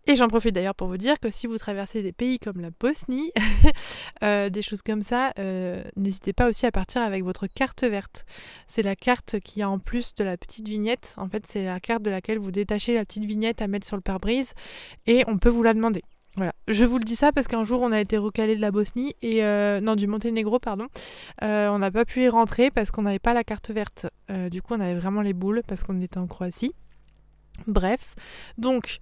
Et 0.05 0.17
j'en 0.17 0.27
profite 0.27 0.53
d'ailleurs 0.53 0.75
pour 0.75 0.87
vous 0.87 0.97
dire 0.97 1.17
que 1.19 1.29
si 1.29 1.47
vous 1.47 1.57
traversez 1.57 2.01
des 2.01 2.11
pays 2.11 2.37
comme 2.37 2.59
la 2.59 2.71
Bosnie, 2.77 3.31
euh, 4.23 4.49
des 4.49 4.61
choses 4.61 4.81
comme 4.81 5.01
ça, 5.01 5.31
euh, 5.39 5.81
n'hésitez 5.95 6.33
pas 6.33 6.49
aussi 6.49 6.65
à 6.65 6.71
partir 6.71 7.01
avec 7.01 7.23
votre 7.23 7.47
carte 7.47 7.83
verte. 7.83 8.25
C'est 8.67 8.81
la 8.81 8.97
carte 8.97 9.39
qui 9.39 9.61
a 9.61 9.69
en 9.69 9.79
plus 9.79 10.13
de 10.15 10.25
la 10.25 10.35
petite 10.35 10.67
vignette. 10.67 11.13
En 11.15 11.29
fait, 11.29 11.45
c'est 11.47 11.63
la 11.63 11.79
carte 11.79 12.01
de 12.03 12.09
laquelle 12.09 12.37
vous 12.37 12.51
détachez 12.51 12.93
la 12.93 13.05
petite 13.05 13.23
vignette 13.23 13.61
à 13.61 13.67
mettre 13.67 13.87
sur 13.87 13.95
le 13.95 14.01
pare-brise 14.01 14.53
et 15.07 15.23
on 15.27 15.37
peut 15.37 15.49
vous 15.49 15.63
la 15.63 15.73
demander. 15.73 16.03
Voilà, 16.35 16.51
je 16.67 16.83
vous 16.83 16.97
le 16.97 17.05
dis 17.05 17.15
ça 17.15 17.31
parce 17.31 17.47
qu'un 17.47 17.63
jour 17.63 17.83
on 17.83 17.91
a 17.91 18.01
été 18.01 18.17
recalé 18.17 18.55
de 18.55 18.61
la 18.61 18.71
Bosnie 18.71 19.15
et 19.21 19.45
euh, 19.45 19.79
non 19.79 19.95
du 19.95 20.07
Monténégro 20.07 20.57
pardon, 20.57 20.87
on 21.43 21.77
n'a 21.77 21.91
pas 21.91 22.05
pu 22.05 22.23
y 22.23 22.27
rentrer 22.27 22.71
parce 22.71 22.89
qu'on 22.89 23.03
n'avait 23.03 23.19
pas 23.19 23.35
la 23.35 23.43
carte 23.43 23.69
verte. 23.69 24.07
du 24.49 24.63
coup 24.63 24.73
on 24.73 24.79
avait 24.79 24.95
vraiment 24.95 25.21
les 25.21 25.33
boules 25.33 25.61
parce 25.67 25.83
qu'on 25.83 26.01
était 26.01 26.17
en 26.17 26.25
Croatie. 26.25 26.71
Bref, 27.67 28.15
donc 28.57 28.97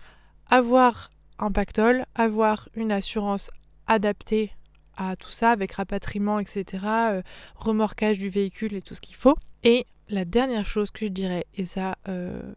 avoir 0.51 1.09
un 1.39 1.51
pactole, 1.51 2.05
avoir 2.13 2.69
une 2.75 2.91
assurance 2.91 3.49
adaptée 3.87 4.51
à 4.97 5.15
tout 5.15 5.31
ça, 5.31 5.51
avec 5.51 5.71
rapatriement, 5.71 6.37
etc., 6.37 6.83
euh, 6.85 7.21
remorquage 7.55 8.19
du 8.19 8.29
véhicule 8.29 8.75
et 8.75 8.81
tout 8.81 8.93
ce 8.93 9.01
qu'il 9.01 9.15
faut. 9.15 9.35
Et 9.63 9.87
la 10.09 10.25
dernière 10.25 10.65
chose 10.65 10.91
que 10.91 11.05
je 11.05 11.11
dirais, 11.11 11.45
et 11.55 11.65
ça, 11.65 11.95
euh, 12.07 12.53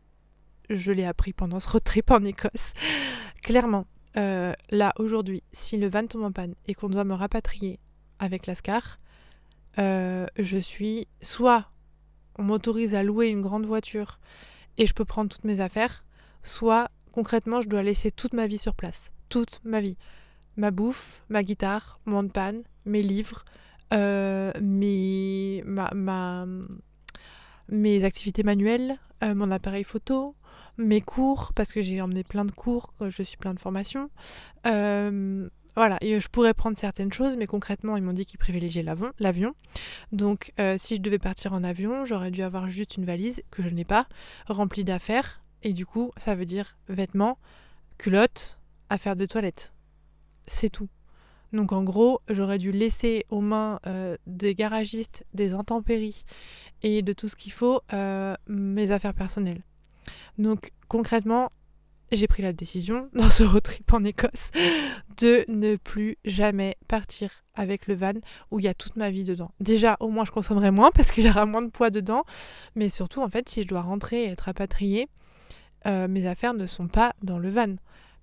je 0.69 0.93
l'ai 0.93 1.05
appris 1.05 1.33
pendant 1.33 1.61
ce 1.61 1.71
road 1.71 1.85
trip 1.85 2.11
en 2.11 2.23
Écosse, 2.25 2.75
clairement, 3.43 3.87
euh, 4.17 4.53
là, 4.71 4.93
aujourd'hui, 4.99 5.43
si 5.53 5.79
le 5.79 5.89
van 5.89 6.07
tombe 6.07 6.25
en 6.25 6.33
panne 6.33 6.55
et 6.67 6.75
qu'on 6.75 6.89
doit 6.89 7.05
me 7.05 7.15
rapatrier 7.15 7.79
avec 8.19 8.47
l'ASCAR, 8.47 8.99
je 9.77 10.59
suis 10.61 11.09
soit 11.21 11.67
on 12.39 12.45
m'autorise 12.45 12.95
à 12.95 13.03
louer 13.03 13.29
une 13.29 13.41
grande 13.41 13.67
voiture 13.67 14.19
et 14.79 14.87
je 14.87 14.95
peux 14.95 15.05
prendre 15.05 15.31
toutes 15.31 15.45
mes 15.45 15.61
affaires, 15.61 16.05
soit 16.43 16.91
concrètement, 17.15 17.61
je 17.61 17.69
dois 17.69 17.85
laisser 17.85 18.11
toute 18.11 18.35
ma 18.35 18.49
vie 18.49 18.59
sur 18.59 18.75
place. 18.75 19.13
Toute 19.29 19.61
ma 19.65 19.81
vie. 19.81 19.97
Ma 20.57 20.73
bouffe, 20.73 21.23
ma 21.29 21.45
guitare, 21.45 22.01
mon 22.07 22.27
panne, 22.27 22.65
mes 22.87 23.03
livres, 23.03 23.45
euh, 23.93 24.51
mes, 24.61 25.63
activités 28.05 28.43
manuelles, 28.43 28.99
euh, 29.23 29.33
mon 29.37 29.53
appareil 29.53 29.85
photo, 29.85 30.35
mes 30.77 31.01
cours, 31.01 31.53
parce 31.55 31.73
que 31.73 31.83
j'ai 31.83 32.01
emmené 32.01 32.25
plein 32.25 32.45
de 32.45 32.51
cours, 32.51 32.93
je 33.01 33.23
suis 33.23 33.37
plein 33.37 33.55
de 33.55 33.61
formations. 33.61 34.11
Euh, 34.67 35.49
voilà, 35.77 35.99
je 36.03 36.29
pourrais 36.29 36.55
prendre 36.55 36.77
certaines 36.77 37.13
choses, 37.13 37.37
mais 37.37 37.47
concrètement, 37.47 37.97
ils 37.97 38.03
m'ont 38.03 38.13
dit 38.13 38.27
qu'ils 38.27 38.39
privilégiaient 38.39 38.85
l'avion. 39.19 39.55
Donc, 40.13 40.53
si 40.79 40.97
je 40.97 41.01
devais 41.01 41.19
partir 41.19 41.53
en 41.53 41.65
avion, 41.65 42.05
j'aurais 42.05 42.31
dû 42.31 42.43
avoir 42.43 42.69
juste 42.69 42.97
une 42.97 43.05
valise, 43.05 43.43
que 43.51 43.63
je 43.63 43.69
n'ai 43.69 43.85
pas, 43.85 44.07
remplie 44.47 44.85
d'affaires, 44.85 45.44
et 45.65 45.73
du 45.73 45.87
coup, 45.87 46.13
ça 46.19 46.35
veut 46.35 46.45
dire 46.45 46.77
vêtements, 46.89 47.39
culottes, 47.99 48.59
affaires 48.91 49.17
de 49.17 49.27
toilette. 49.27 49.73
C'est 50.47 50.71
tout. 50.71 50.89
Donc 51.53 51.73
en 51.73 51.83
gros, 51.83 52.21
j'aurais 52.29 52.59
dû 52.59 52.71
laisser 52.73 53.25
aux 53.31 53.41
mains 53.41 53.81
euh, 53.87 54.17
des 54.27 54.55
garagistes, 54.55 55.25
des 55.33 55.55
intempéries 55.55 56.25
et 56.83 57.03
de 57.03 57.13
tout 57.13 57.29
ce 57.29 57.37
qu'il 57.37 57.53
faut 57.53 57.81
euh, 57.93 58.35
mes 58.47 58.91
affaires 58.91 59.15
personnelles. 59.15 59.63
Donc 60.37 60.73
concrètement, 60.89 61.51
j'ai 62.13 62.27
pris 62.27 62.43
la 62.43 62.53
décision 62.53 63.09
dans 63.15 63.29
ce 63.29 63.45
road 63.45 63.63
trip 63.63 63.93
en 63.93 64.05
Écosse 64.05 64.51
de 65.19 65.45
ne 65.49 65.77
plus 65.77 66.19
jamais 66.25 66.77
partir 66.89 67.31
avec 67.55 67.87
le 67.87 67.95
van 67.95 68.15
où 68.51 68.59
il 68.59 68.65
y 68.65 68.69
a 68.69 68.75
toute 68.75 68.97
ma 68.97 69.11
vie 69.11 69.25
dedans. 69.25 69.53
Déjà, 69.61 69.97
au 70.01 70.09
moins 70.09 70.25
je 70.25 70.33
consommerai 70.33 70.73
moins 70.73 70.91
parce 70.91 71.13
qu'il 71.13 71.25
y 71.25 71.31
aura 71.31 71.47
moins 71.47 71.63
de 71.63 71.71
poids 71.71 71.91
dedans, 71.91 72.25
mais 72.75 72.89
surtout 72.89 73.23
en 73.23 73.29
fait, 73.29 73.49
si 73.49 73.63
je 73.63 73.69
dois 73.69 73.81
rentrer 73.81 74.25
et 74.25 74.29
être 74.31 74.43
rapatriée, 74.43 75.09
euh, 75.87 76.09
mes 76.09 76.27
affaires 76.27 76.55
ne 76.55 76.67
sont 76.67 76.89
pas 76.89 77.15
dans 77.23 77.39
le 77.39 77.51
van. 77.51 77.77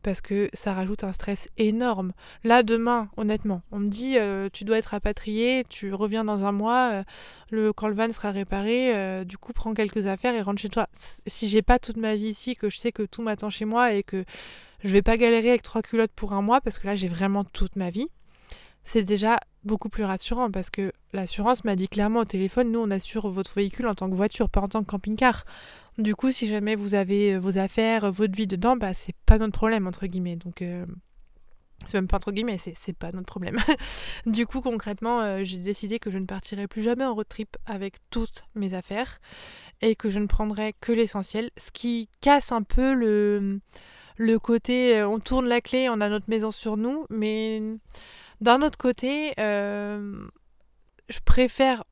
Parce 0.03 0.19
que 0.19 0.49
ça 0.53 0.73
rajoute 0.73 1.03
un 1.03 1.13
stress 1.13 1.47
énorme. 1.57 2.13
Là, 2.43 2.63
demain, 2.63 3.09
honnêtement, 3.17 3.61
on 3.71 3.77
me 3.77 3.87
dit 3.87 4.17
euh, 4.17 4.49
tu 4.51 4.63
dois 4.63 4.79
être 4.79 4.87
rapatrié, 4.87 5.63
tu 5.69 5.93
reviens 5.93 6.23
dans 6.23 6.43
un 6.43 6.51
mois, 6.51 7.03
euh, 7.53 7.71
quand 7.73 7.87
le 7.87 7.93
van 7.93 8.11
sera 8.11 8.31
réparé, 8.31 9.23
du 9.25 9.37
coup, 9.37 9.53
prends 9.53 9.75
quelques 9.75 10.07
affaires 10.07 10.33
et 10.33 10.41
rentre 10.41 10.59
chez 10.59 10.69
toi. 10.69 10.87
Si 11.27 11.47
j'ai 11.47 11.61
pas 11.61 11.77
toute 11.77 11.97
ma 11.97 12.15
vie 12.15 12.29
ici, 12.29 12.55
que 12.55 12.67
je 12.71 12.79
sais 12.79 12.91
que 12.91 13.03
tout 13.03 13.21
m'attend 13.21 13.51
chez 13.51 13.65
moi 13.65 13.93
et 13.93 14.01
que 14.01 14.25
je 14.83 14.89
vais 14.89 15.03
pas 15.03 15.17
galérer 15.17 15.49
avec 15.49 15.61
trois 15.61 15.83
culottes 15.83 16.13
pour 16.15 16.33
un 16.33 16.41
mois, 16.41 16.61
parce 16.61 16.79
que 16.79 16.87
là, 16.87 16.95
j'ai 16.95 17.07
vraiment 17.07 17.43
toute 17.43 17.75
ma 17.75 17.91
vie, 17.91 18.07
c'est 18.83 19.03
déjà 19.03 19.39
beaucoup 19.63 19.89
plus 19.89 20.03
rassurant 20.03 20.51
parce 20.51 20.69
que 20.69 20.91
l'assurance 21.13 21.63
m'a 21.63 21.75
dit 21.75 21.87
clairement 21.87 22.21
au 22.21 22.25
téléphone, 22.25 22.71
nous 22.71 22.79
on 22.79 22.91
assure 22.91 23.29
votre 23.29 23.53
véhicule 23.53 23.87
en 23.87 23.95
tant 23.95 24.09
que 24.09 24.15
voiture, 24.15 24.49
pas 24.49 24.61
en 24.61 24.67
tant 24.67 24.83
que 24.83 24.89
camping-car. 24.89 25.45
Du 25.97 26.15
coup, 26.15 26.31
si 26.31 26.47
jamais 26.47 26.75
vous 26.75 26.95
avez 26.95 27.35
euh, 27.35 27.39
vos 27.39 27.57
affaires, 27.57 28.05
euh, 28.05 28.11
votre 28.11 28.35
vie 28.35 28.47
dedans, 28.47 28.75
bah 28.75 28.93
c'est 28.93 29.15
pas 29.25 29.37
notre 29.37 29.53
problème, 29.53 29.87
entre 29.87 30.07
guillemets. 30.07 30.37
Donc, 30.37 30.61
euh, 30.61 30.85
c'est 31.85 31.97
même 31.97 32.07
pas 32.07 32.17
entre 32.17 32.31
guillemets, 32.31 32.59
c'est 32.59 32.97
pas 32.97 33.11
notre 33.11 33.25
problème. 33.25 33.57
du 34.25 34.45
coup, 34.45 34.61
concrètement, 34.61 35.43
j'ai 35.43 35.57
décidé 35.57 35.97
que 35.97 36.11
je 36.11 36.19
ne 36.19 36.25
partirai 36.25 36.67
plus 36.67 36.83
jamais 36.83 37.03
en 37.05 37.15
road 37.15 37.27
trip 37.27 37.57
avec 37.65 37.95
toutes 38.11 38.43
mes 38.53 38.75
affaires 38.75 39.19
et 39.81 39.95
que 39.95 40.11
je 40.11 40.19
ne 40.19 40.27
prendrai 40.27 40.75
que 40.79 40.91
l'essentiel, 40.91 41.49
ce 41.57 41.71
qui 41.71 42.07
casse 42.21 42.51
un 42.51 42.61
peu 42.61 42.93
le, 42.93 43.59
le 44.17 44.37
côté 44.37 45.03
on 45.03 45.19
tourne 45.19 45.47
la 45.47 45.59
clé, 45.59 45.89
on 45.89 46.01
a 46.01 46.09
notre 46.09 46.29
maison 46.29 46.51
sur 46.51 46.77
nous, 46.77 47.07
mais 47.09 47.63
d'un 48.41 48.61
autre 48.61 48.77
côté, 48.77 49.33
je 49.37 51.19
préfère 51.25 51.83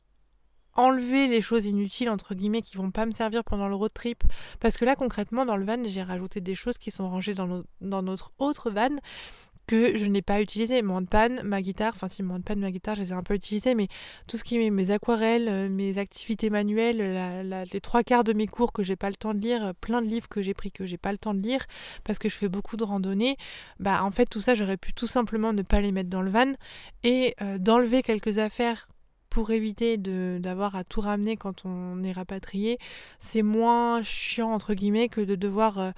enlever 0.79 1.27
les 1.27 1.41
choses 1.41 1.65
inutiles 1.65 2.09
entre 2.09 2.35
guillemets 2.35 2.61
qui 2.61 2.77
vont 2.77 2.91
pas 2.91 3.05
me 3.05 3.11
servir 3.11 3.43
pendant 3.43 3.67
le 3.67 3.75
road 3.75 3.91
trip. 3.93 4.23
Parce 4.59 4.77
que 4.77 4.85
là 4.85 4.95
concrètement 4.95 5.45
dans 5.45 5.57
le 5.57 5.65
van 5.65 5.83
j'ai 5.85 6.03
rajouté 6.03 6.41
des 6.41 6.55
choses 6.55 6.77
qui 6.77 6.89
sont 6.89 7.09
rangées 7.09 7.33
dans, 7.33 7.63
dans 7.81 8.01
notre 8.01 8.31
autre 8.39 8.69
van 8.71 8.95
que 9.69 9.95
je 9.95 10.05
n'ai 10.05 10.23
pas 10.23 10.41
utilisé. 10.41 10.81
Mon 10.81 10.95
handpan, 10.95 11.43
ma 11.43 11.61
guitare, 11.61 11.93
enfin 11.93 12.07
si 12.07 12.23
mon 12.23 12.37
handpan, 12.37 12.55
ma 12.55 12.71
guitare, 12.71 12.95
je 12.95 13.01
les 13.01 13.09
ai 13.09 13.13
un 13.13 13.21
peu 13.21 13.35
utilisés, 13.35 13.75
mais 13.75 13.87
tout 14.27 14.35
ce 14.35 14.43
qui 14.43 14.57
est 14.59 14.69
mes 14.71 14.89
aquarelles, 14.89 15.47
euh, 15.47 15.69
mes 15.69 15.99
activités 15.99 16.49
manuelles, 16.49 16.97
les 17.71 17.79
trois 17.79 18.01
quarts 18.01 18.23
de 18.23 18.33
mes 18.33 18.47
cours 18.47 18.73
que 18.73 18.81
j'ai 18.81 18.95
pas 18.95 19.09
le 19.09 19.15
temps 19.15 19.35
de 19.35 19.39
lire, 19.39 19.75
plein 19.79 20.01
de 20.01 20.07
livres 20.07 20.27
que 20.27 20.41
j'ai 20.41 20.55
pris 20.55 20.71
que 20.71 20.87
j'ai 20.87 20.97
pas 20.97 21.11
le 21.11 21.19
temps 21.19 21.35
de 21.35 21.41
lire 21.41 21.67
parce 22.03 22.17
que 22.17 22.29
je 22.29 22.35
fais 22.35 22.49
beaucoup 22.49 22.77
de 22.77 22.83
randonnées, 22.83 23.37
bah 23.79 24.03
en 24.03 24.09
fait 24.09 24.25
tout 24.25 24.41
ça 24.41 24.55
j'aurais 24.55 24.77
pu 24.77 24.91
tout 24.91 25.05
simplement 25.05 25.53
ne 25.53 25.61
pas 25.61 25.81
les 25.81 25.91
mettre 25.91 26.09
dans 26.09 26.23
le 26.23 26.31
van 26.31 26.53
et 27.03 27.35
euh, 27.43 27.59
d'enlever 27.59 28.01
quelques 28.01 28.39
affaires 28.39 28.87
pour 29.29 29.51
éviter 29.51 29.97
d'avoir 29.97 30.75
à 30.75 30.83
tout 30.83 31.01
ramener 31.01 31.37
quand 31.37 31.63
on 31.63 32.01
est 32.01 32.11
rapatrié, 32.11 32.79
c'est 33.19 33.43
moins 33.43 34.01
chiant 34.01 34.51
entre 34.51 34.73
guillemets 34.73 35.09
que 35.09 35.21
de 35.21 35.35
devoir 35.35 35.77
euh, 35.77 35.91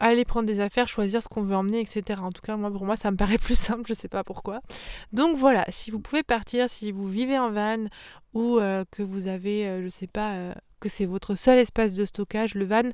aller 0.00 0.24
prendre 0.24 0.46
des 0.46 0.60
affaires, 0.60 0.88
choisir 0.88 1.22
ce 1.22 1.28
qu'on 1.28 1.42
veut 1.42 1.54
emmener, 1.54 1.80
etc. 1.80 2.20
En 2.22 2.32
tout 2.32 2.40
cas, 2.42 2.56
moi, 2.56 2.70
pour 2.70 2.84
moi, 2.84 2.96
ça 2.96 3.10
me 3.10 3.16
paraît 3.16 3.38
plus 3.38 3.58
simple, 3.58 3.84
je 3.86 3.94
sais 3.94 4.08
pas 4.08 4.24
pourquoi. 4.24 4.60
Donc 5.12 5.36
voilà, 5.36 5.64
si 5.68 5.90
vous 5.90 6.00
pouvez 6.00 6.22
partir, 6.22 6.68
si 6.68 6.90
vous 6.90 7.08
vivez 7.08 7.38
en 7.38 7.50
van 7.50 7.86
ou 8.34 8.58
euh, 8.58 8.84
que 8.90 9.02
vous 9.02 9.26
avez, 9.26 9.66
euh, 9.66 9.82
je 9.82 9.88
sais 9.88 10.06
pas, 10.06 10.32
euh, 10.34 10.52
que 10.80 10.88
c'est 10.88 11.04
votre 11.04 11.34
seul 11.34 11.58
espace 11.58 11.94
de 11.94 12.04
stockage, 12.04 12.54
le 12.54 12.64
van, 12.64 12.88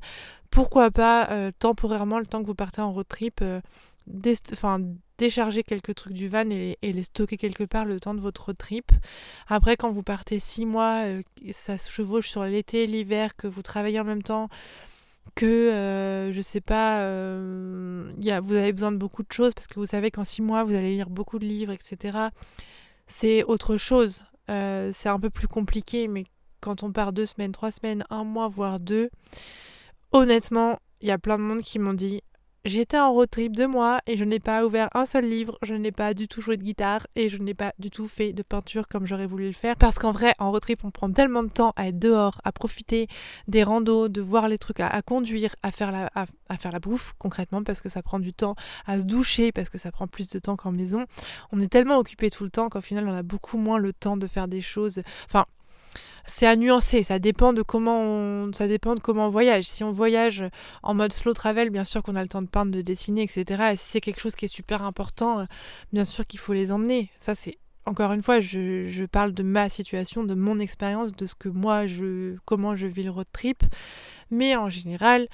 pourquoi 0.51 0.91
pas 0.91 1.51
temporairement, 1.59 2.19
le 2.19 2.25
temps 2.25 2.41
que 2.41 2.47
vous 2.47 2.55
partez 2.55 2.81
en 2.81 2.91
road 2.91 3.07
trip, 3.07 3.43
décharger 5.17 5.63
quelques 5.63 5.95
trucs 5.95 6.13
du 6.13 6.27
van 6.27 6.49
et, 6.49 6.77
et, 6.81 6.93
les 6.93 7.03
stocker 7.03 7.37
quelque 7.37 7.63
part 7.63 7.85
le 7.85 7.99
temps 7.99 8.13
de 8.13 8.19
votre 8.19 8.45
road 8.45 8.57
trip. 8.57 8.91
Après, 9.47 9.77
quand 9.77 9.91
vous 9.91 10.03
partez 10.03 10.39
six 10.39 10.65
mois, 10.65 11.03
ça 11.53 11.77
se 11.77 11.89
chevauche 11.89 12.29
sur 12.29 12.43
l'été, 12.43 12.87
l'hiver, 12.87 13.35
que 13.35 13.47
vous 13.47 13.61
travaillez 13.61 13.99
en 13.99 14.05
même 14.05 14.23
temps, 14.23 14.49
que 15.35 15.45
euh, 15.45 16.31
je 16.33 16.41
sais 16.41 16.61
pas, 16.61 17.01
euh, 17.01 18.11
y 18.19 18.31
a, 18.31 18.39
vous 18.39 18.53
avez 18.53 18.73
besoin 18.73 18.91
de 18.91 18.97
beaucoup 18.97 19.23
de 19.23 19.31
choses 19.31 19.53
parce 19.53 19.67
que 19.67 19.79
vous 19.79 19.85
savez 19.85 20.11
qu'en 20.11 20.23
six 20.23 20.41
mois 20.41 20.63
vous 20.63 20.73
allez 20.73 20.91
lire 20.91 21.09
beaucoup 21.09 21.39
de 21.39 21.45
livres, 21.45 21.71
etc. 21.71 22.17
C'est 23.07 23.43
autre 23.43 23.77
chose. 23.77 24.23
Euh, 24.49 24.91
c'est 24.93 25.09
un 25.09 25.19
peu 25.19 25.29
plus 25.29 25.47
compliqué, 25.47 26.07
mais 26.07 26.23
quand 26.61 26.83
on 26.83 26.91
part 26.91 27.13
deux 27.13 27.25
semaines, 27.25 27.51
trois 27.51 27.71
semaines, 27.71 28.03
un 28.09 28.23
mois, 28.23 28.47
voire 28.47 28.79
deux, 28.79 29.09
honnêtement, 30.11 30.79
il 31.01 31.07
y 31.07 31.11
a 31.11 31.17
plein 31.17 31.37
de 31.37 31.43
monde 31.43 31.61
qui 31.61 31.79
m'ont 31.79 31.93
dit 31.93 32.21
J'étais 32.67 32.99
en 32.99 33.13
road 33.13 33.29
trip 33.29 33.55
deux 33.55 33.65
mois 33.65 34.01
et 34.07 34.17
je 34.17 34.25
n'ai 34.25 34.41
pas 34.41 34.65
ouvert 34.65 34.89
un 34.93 35.05
seul 35.05 35.23
livre, 35.23 35.57
je 35.61 35.73
n'ai 35.73 35.93
pas 35.93 36.13
du 36.13 36.27
tout 36.27 36.41
joué 36.41 36.57
de 36.57 36.63
guitare 36.63 37.07
et 37.15 37.29
je 37.29 37.37
n'ai 37.37 37.53
pas 37.53 37.71
du 37.79 37.89
tout 37.89 38.09
fait 38.09 38.33
de 38.33 38.43
peinture 38.43 38.89
comme 38.89 39.07
j'aurais 39.07 39.25
voulu 39.25 39.45
le 39.45 39.53
faire. 39.53 39.77
Parce 39.77 39.97
qu'en 39.97 40.11
vrai, 40.11 40.33
en 40.37 40.51
road 40.51 40.61
trip, 40.61 40.83
on 40.83 40.91
prend 40.91 41.09
tellement 41.09 41.43
de 41.43 41.49
temps 41.49 41.71
à 41.77 41.87
être 41.87 41.97
dehors, 41.97 42.41
à 42.43 42.51
profiter 42.51 43.07
des 43.47 43.63
randos, 43.63 44.09
de 44.09 44.19
voir 44.19 44.49
les 44.49 44.57
trucs, 44.57 44.81
à, 44.81 45.01
conduire, 45.01 45.55
à 45.63 45.71
faire, 45.71 45.93
la, 45.93 46.09
à, 46.13 46.57
faire 46.57 46.73
la 46.73 46.79
bouffe 46.79 47.13
concrètement 47.17 47.63
parce 47.63 47.79
que 47.79 47.87
ça 47.87 48.01
prend 48.01 48.19
du 48.19 48.33
temps, 48.33 48.57
à 48.85 48.99
se 48.99 49.05
doucher 49.05 49.53
parce 49.53 49.69
que 49.69 49.77
ça 49.77 49.89
prend 49.93 50.07
plus 50.07 50.27
de 50.27 50.37
temps 50.37 50.57
qu'en 50.57 50.73
maison. 50.73 51.05
On 51.53 51.61
est 51.61 51.71
tellement 51.71 51.97
occupé 51.97 52.29
tout 52.29 52.43
le 52.43 52.49
temps 52.49 52.67
qu'au 52.67 52.81
final, 52.81 53.07
on 53.07 53.13
a 53.13 53.23
beaucoup 53.23 53.57
moins 53.57 53.77
le 53.77 53.93
temps 53.93 54.17
de 54.17 54.27
faire 54.27 54.49
des 54.49 54.59
choses. 54.59 55.01
Enfin, 55.23 55.45
c'est 56.25 56.45
à 56.45 56.55
nuancer, 56.55 57.03
ça 57.03 57.19
dépend 57.19 57.53
de 57.53 57.61
comment 57.61 58.01
on, 58.01 58.51
ça 58.53 58.67
dépend 58.67 58.95
de 58.95 58.99
comment 58.99 59.27
on 59.27 59.29
voyage. 59.29 59.63
Si 59.65 59.83
on 59.83 59.91
voyage 59.91 60.43
en 60.83 60.93
mode 60.93 61.13
slow 61.13 61.33
travel, 61.33 61.69
bien 61.69 61.85
sûr 61.85 62.03
qu'on 62.03 62.15
a 62.15 62.21
le 62.21 62.29
temps 62.29 62.41
de 62.41 62.47
peindre, 62.47 62.71
de 62.71 62.81
dessiner, 62.81 63.23
etc. 63.23 63.71
Et 63.73 63.77
si 63.77 63.91
c'est 63.91 64.01
quelque 64.01 64.19
chose 64.19 64.35
qui 64.35 64.45
est 64.45 64.49
super 64.49 64.83
important, 64.83 65.39
euh, 65.39 65.45
bien 65.93 66.05
sûr 66.05 66.27
qu'il 66.27 66.39
faut 66.39 66.53
les 66.53 66.71
emmener. 66.71 67.09
Ça 67.17 67.33
c'est 67.33 67.57
encore 67.87 68.11
une 68.11 68.21
fois, 68.21 68.41
je, 68.41 69.05
parle 69.05 69.31
de 69.31 69.43
ma 69.43 69.69
situation, 69.69 70.25
de 70.25 70.33
mon 70.33 70.59
expérience, 70.59 71.13
de 71.13 71.25
ce 71.25 71.35
que 71.35 71.47
moi 71.47 71.87
je, 71.87 72.35
comment 72.43 72.75
je 72.75 72.85
vis 72.85 73.03
le 73.03 73.11
road 73.11 73.27
trip. 73.31 73.63
Mais 74.29 74.57
en 74.57 74.67
général, 74.67 75.27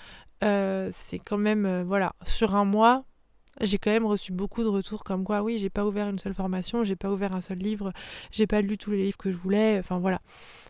euh, 0.43 0.89
c'est 0.93 1.17
quand 1.17 1.39
même, 1.39 1.65
euh, 1.65 1.84
voilà, 1.84 2.13
sur 2.28 2.56
un 2.56 2.65
mois, 2.65 3.06
j'ai 3.62 3.78
quand 3.78 3.92
même 3.92 4.06
reçu 4.06 4.32
beaucoup 4.32 4.63
de 4.63 4.68
retours 4.68 5.04
comme 5.04 5.24
quoi 5.24 5.44
oui 5.44 5.58
j'ai 5.58 5.70
pas 5.70 5.86
ouvert 5.86 6.10
une 6.10 6.20
seule 6.20 6.34
formation, 6.34 6.84
j'ai 6.84 6.96
pas 6.96 7.12
ouvert 7.12 7.34
un 7.34 7.42
seul 7.42 7.58
livre, 7.58 7.94
j'ai 8.32 8.48
pas 8.48 8.62
lu 8.62 8.78
tous 8.78 8.92
les 8.92 9.04
livres 9.04 9.18
que 9.18 9.32
je 9.32 9.38
voulais, 9.38 9.78
enfin 9.80 10.00
voilà, 10.00 10.22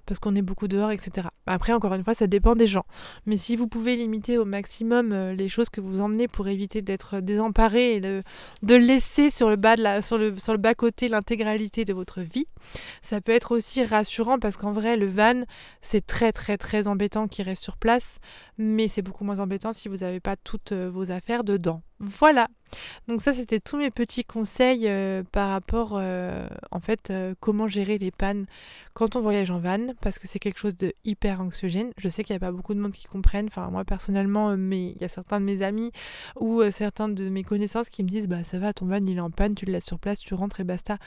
parce 0.06 0.20
qu'on 0.20 0.36
est 0.36 0.42
beaucoup 0.42 0.68
dehors, 0.68 0.92
etc. 0.92 1.28
Après 1.46 1.74
encore 1.74 1.94
une 1.94 2.04
fois 2.04 2.14
ça 2.14 2.28
dépend 2.28 2.56
des 2.56 2.68
gens, 2.68 2.86
mais 3.26 3.38
si 3.38 3.56
vous 3.56 3.68
pouvez 3.68 3.96
limiter 3.96 4.38
au 4.38 4.46
maximum 4.46 5.12
euh, 5.12 5.34
les 5.34 5.48
choses 5.48 5.70
que 5.70 5.82
vous 5.82 6.02
emmenez 6.02 6.28
pour 6.28 6.48
éviter 6.48 6.82
d'être 6.82 7.20
désemparé 7.20 7.96
et 7.96 8.00
de, 8.02 8.24
de, 8.64 8.76
laisser 8.76 9.30
sur 9.30 9.50
le 9.50 9.56
bas 9.56 9.76
de 9.76 9.84
la, 9.84 10.02
sur 10.02 10.18
le, 10.18 10.38
sur 10.38 10.52
le 10.54 10.60
bas 10.60 10.76
côté 10.76 11.08
l'intégralité 11.08 11.86
de 11.86 11.94
votre 11.94 12.22
vie, 12.22 12.48
ça 13.02 13.22
peut 13.22 13.32
être 13.32 13.52
aussi 13.52 13.84
rassurant 13.84 14.40
parce 14.40 14.58
qu'en 14.58 14.72
vrai 14.72 14.98
le 14.98 15.08
van 15.08 15.44
c'est 15.82 16.06
très 16.06 16.32
très 16.32 16.58
très 16.58 16.88
embêtant 16.88 17.28
qu'il 17.28 17.46
reste 17.46 17.64
sur 17.64 17.78
place, 17.78 18.20
mais 18.58 18.88
c'est 18.88 19.02
beaucoup 19.02 19.24
moins 19.24 19.40
embêtant 19.40 19.74
si 19.74 19.88
vous 19.88 19.98
n'avez 19.98 20.20
pas 20.20 20.36
toutes 20.36 20.72
euh, 20.72 20.90
vos 20.92 21.12
affaires 21.12 21.44
dedans. 21.44 21.82
Voilà. 22.00 22.48
Donc 23.08 23.22
ça, 23.22 23.34
c'était 23.34 23.60
tous 23.60 23.78
mes 23.78 23.92
petits 23.92 24.24
conseils 24.24 24.88
euh, 24.88 25.24
par 25.32 25.50
rapport, 25.50 25.94
euh, 25.96 26.48
en 26.72 26.80
fait, 26.80 27.10
euh, 27.10 27.36
comment 27.40 27.68
gérer 27.68 27.98
les 27.98 28.12
pannes 28.12 28.46
quand 28.94 29.16
on 29.16 29.22
voyage 29.22 29.52
en 29.52 29.60
van, 29.60 29.94
parce 30.02 30.20
que 30.20 30.28
c'est 30.28 30.40
quelque 30.40 30.60
chose 30.60 30.78
de 30.78 30.94
hyper 31.04 31.42
anxiogène. 31.42 31.92
Je 31.98 32.10
sais 32.10 32.24
qu'il 32.24 32.34
n'y 32.34 32.38
a 32.38 32.40
pas 32.40 32.52
beaucoup 32.52 32.74
de 32.74 32.80
monde 32.80 32.94
qui 32.94 33.08
comprennent. 33.08 33.48
Enfin, 33.48 33.70
moi 33.72 33.84
personnellement, 33.86 34.56
mais 34.56 34.92
il 34.92 35.02
y 35.02 35.04
a 35.04 35.08
certains 35.08 35.40
de 35.40 35.46
mes 35.46 35.64
amis 35.64 35.92
ou 36.40 36.62
certains 36.70 37.10
de 37.10 37.30
mes 37.30 37.44
connaissances 37.44 37.90
qui 37.90 38.04
me 38.04 38.08
disent, 38.08 38.28
bah 38.28 38.44
ça 38.44 38.60
va, 38.60 38.72
ton 38.72 38.86
van 38.86 38.98
il 38.98 39.18
est 39.18 39.22
en 39.22 39.32
panne, 39.32 39.56
tu 39.56 39.66
le 39.66 39.74
laisses 39.74 39.86
sur 39.86 40.00
place, 40.00 40.20
tu 40.20 40.34
rentres 40.36 40.60
et 40.60 40.64
basta. 40.64 40.98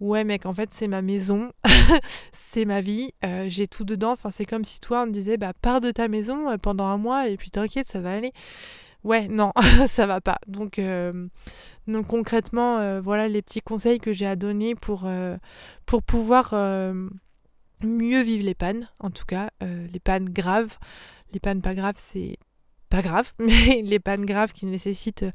Ouais 0.00 0.22
mec, 0.24 0.46
en 0.46 0.52
fait 0.52 0.72
c'est 0.72 0.88
ma 0.88 1.02
maison, 1.02 1.52
c'est 2.32 2.64
ma 2.64 2.80
vie, 2.80 3.12
j'ai 3.46 3.66
tout 3.66 3.84
dedans. 3.84 4.12
Enfin 4.12 4.30
c'est 4.30 4.44
comme 4.44 4.64
si 4.64 4.78
toi 4.78 5.02
on 5.02 5.06
me 5.06 5.12
disait, 5.12 5.36
bah 5.36 5.52
pars 5.60 5.80
de 5.80 5.90
ta 5.90 6.06
maison 6.06 6.56
pendant 6.58 6.84
un 6.84 6.98
mois 6.98 7.28
et 7.28 7.36
puis 7.36 7.50
t'inquiète, 7.50 7.88
ça 7.88 8.00
va 8.00 8.12
aller 8.12 8.32
ouais, 9.04 9.28
non, 9.28 9.52
ça 9.86 10.06
va 10.06 10.20
pas. 10.20 10.38
Donc, 10.46 10.78
euh, 10.78 11.28
concrètement, 12.08 12.78
euh, 12.78 13.00
voilà 13.00 13.28
les 13.28 13.42
petits 13.42 13.60
conseils 13.60 13.98
que 13.98 14.12
j'ai 14.12 14.26
à 14.26 14.36
donner 14.36 14.74
pour, 14.74 15.02
euh, 15.04 15.36
pour 15.86 16.02
pouvoir 16.02 16.54
mieux 17.82 18.22
vivre 18.22 18.44
les 18.44 18.54
pannes, 18.54 18.88
en 18.98 19.10
tout 19.10 19.26
cas, 19.26 19.50
les 19.60 20.00
pannes 20.00 20.30
graves. 20.30 20.78
Les 21.32 21.40
pannes 21.40 21.62
pas 21.62 21.74
graves, 21.74 21.96
c'est 21.98 22.38
pas 22.88 23.02
grave, 23.02 23.32
mais 23.38 23.82
les 23.82 23.98
pannes 23.98 24.24
graves 24.24 24.52
qui 24.52 24.66
nécessitent 24.66 25.26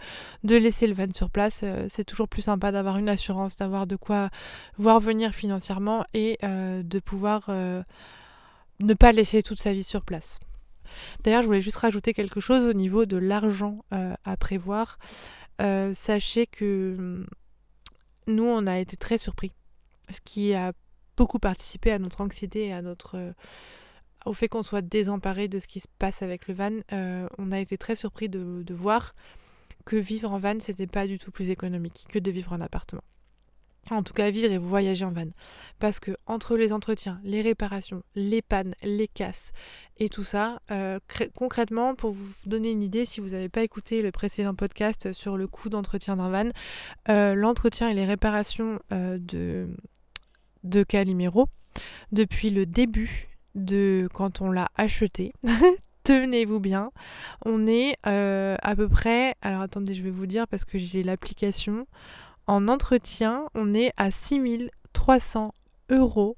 de 0.43 0.55
laisser 0.55 0.87
le 0.87 0.93
van 0.93 1.11
sur 1.13 1.29
place, 1.29 1.65
c'est 1.89 2.05
toujours 2.05 2.29
plus 2.29 2.41
sympa 2.41 2.71
d'avoir 2.71 2.97
une 2.97 3.09
assurance, 3.09 3.57
d'avoir 3.57 3.85
de 3.85 3.97
quoi 3.97 4.29
voir 4.77 4.99
venir 4.99 5.33
financièrement 5.33 6.05
et 6.13 6.37
de 6.41 6.99
pouvoir 6.99 7.49
ne 7.49 8.93
pas 8.93 9.11
laisser 9.11 9.43
toute 9.43 9.59
sa 9.59 9.73
vie 9.73 9.83
sur 9.83 10.03
place. 10.03 10.39
D'ailleurs, 11.23 11.41
je 11.41 11.47
voulais 11.47 11.61
juste 11.61 11.77
rajouter 11.77 12.13
quelque 12.13 12.39
chose 12.39 12.63
au 12.65 12.73
niveau 12.73 13.05
de 13.05 13.17
l'argent 13.17 13.83
euh, 13.93 14.13
à 14.23 14.37
prévoir. 14.37 14.97
Euh, 15.61 15.93
sachez 15.93 16.47
que 16.47 16.95
hum, 16.97 17.27
nous, 18.27 18.45
on 18.45 18.67
a 18.67 18.79
été 18.79 18.95
très 18.95 19.17
surpris, 19.17 19.51
ce 20.09 20.19
qui 20.23 20.53
a 20.53 20.73
beaucoup 21.17 21.39
participé 21.39 21.91
à 21.91 21.99
notre 21.99 22.21
anxiété 22.21 22.67
et 22.67 22.73
à 22.73 22.81
notre 22.81 23.17
euh, 23.17 23.33
au 24.25 24.33
fait 24.33 24.47
qu'on 24.49 24.63
soit 24.63 24.81
désemparé 24.81 25.47
de 25.47 25.59
ce 25.59 25.67
qui 25.67 25.79
se 25.79 25.87
passe 25.97 26.21
avec 26.21 26.47
le 26.47 26.53
van. 26.53 26.81
on 27.37 27.51
a 27.53 27.59
été 27.59 27.77
très 27.77 27.95
surpris 27.95 28.27
de, 28.27 28.63
de 28.63 28.73
voir 28.73 29.15
que 29.85 29.95
vivre 29.95 30.31
en 30.31 30.39
van, 30.39 30.59
c'était 30.59 30.87
pas 30.87 31.07
du 31.07 31.17
tout 31.17 31.31
plus 31.31 31.49
économique 31.49 32.05
que 32.09 32.19
de 32.19 32.29
vivre 32.29 32.51
en 32.51 32.59
appartement 32.59 33.03
en 33.95 34.03
tout 34.03 34.13
cas 34.13 34.29
vivre 34.31 34.51
et 34.51 34.57
voyager 34.57 35.05
en 35.05 35.11
van. 35.11 35.27
Parce 35.79 35.99
que 35.99 36.11
entre 36.25 36.57
les 36.57 36.73
entretiens, 36.73 37.19
les 37.23 37.41
réparations, 37.41 38.03
les 38.15 38.41
pannes, 38.41 38.75
les 38.83 39.07
casses 39.07 39.51
et 39.97 40.09
tout 40.09 40.23
ça, 40.23 40.61
euh, 40.71 40.99
concrètement, 41.35 41.95
pour 41.95 42.11
vous 42.11 42.33
donner 42.45 42.71
une 42.71 42.81
idée, 42.81 43.05
si 43.05 43.19
vous 43.19 43.29
n'avez 43.29 43.49
pas 43.49 43.63
écouté 43.63 44.01
le 44.01 44.11
précédent 44.11 44.55
podcast 44.55 45.11
sur 45.13 45.37
le 45.37 45.47
coût 45.47 45.69
d'entretien 45.69 46.17
d'un 46.17 46.29
van, 46.29 46.49
euh, 47.09 47.35
l'entretien 47.35 47.89
et 47.89 47.93
les 47.93 48.05
réparations 48.05 48.79
euh, 48.91 49.17
de, 49.19 49.67
de 50.63 50.83
Calimero, 50.83 51.47
depuis 52.11 52.49
le 52.49 52.65
début 52.65 53.29
de 53.55 54.07
quand 54.13 54.41
on 54.41 54.51
l'a 54.51 54.69
acheté, 54.75 55.33
tenez-vous 56.03 56.59
bien, 56.59 56.91
on 57.45 57.67
est 57.67 57.95
à 58.03 58.75
peu 58.75 58.87
près, 58.87 59.35
alors 59.41 59.61
attendez, 59.61 59.93
je 59.93 60.03
vais 60.03 60.11
vous 60.11 60.27
dire 60.27 60.47
parce 60.47 60.65
que 60.65 60.77
j'ai 60.77 61.03
l'application, 61.03 61.87
en 62.49 62.67
entretien, 62.67 63.45
on 63.53 63.75
est 63.75 63.93
à 63.95 64.09
6300 64.09 65.53
euros 65.91 66.35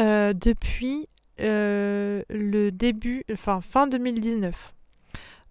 euh, 0.00 0.32
depuis 0.32 1.08
euh, 1.40 2.22
le 2.28 2.70
début, 2.70 3.22
enfin 3.32 3.60
fin 3.60 3.86
2019. 3.86 4.74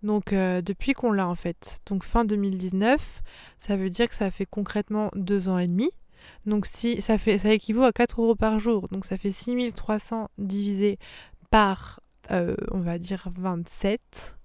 Donc 0.03 0.33
euh, 0.33 0.61
depuis 0.61 0.91
qu'on 0.91 1.13
l'a 1.13 1.29
en 1.29 1.35
fait. 1.35 1.79
Donc 1.85 2.03
fin 2.03 2.25
2019, 2.25 3.21
ça 3.57 3.77
veut 3.77 3.89
dire 3.89 4.09
que 4.09 4.15
ça 4.15 4.29
fait 4.29 4.45
concrètement 4.45 5.09
deux 5.15 5.47
ans 5.47 5.57
et 5.57 5.67
demi. 5.67 5.89
Donc 6.45 6.65
si 6.65 7.01
ça 7.01 7.17
fait 7.17 7.37
ça 7.37 7.53
équivaut 7.53 7.83
à 7.83 7.93
4 7.93 8.21
euros 8.21 8.35
par 8.35 8.59
jour. 8.59 8.89
Donc 8.89 9.05
ça 9.05 9.17
fait 9.17 9.31
6300 9.31 10.27
divisé 10.37 10.99
par 11.49 12.01
on 12.29 12.79
va 12.79 12.99
dire 12.99 13.29
27. 13.31 14.35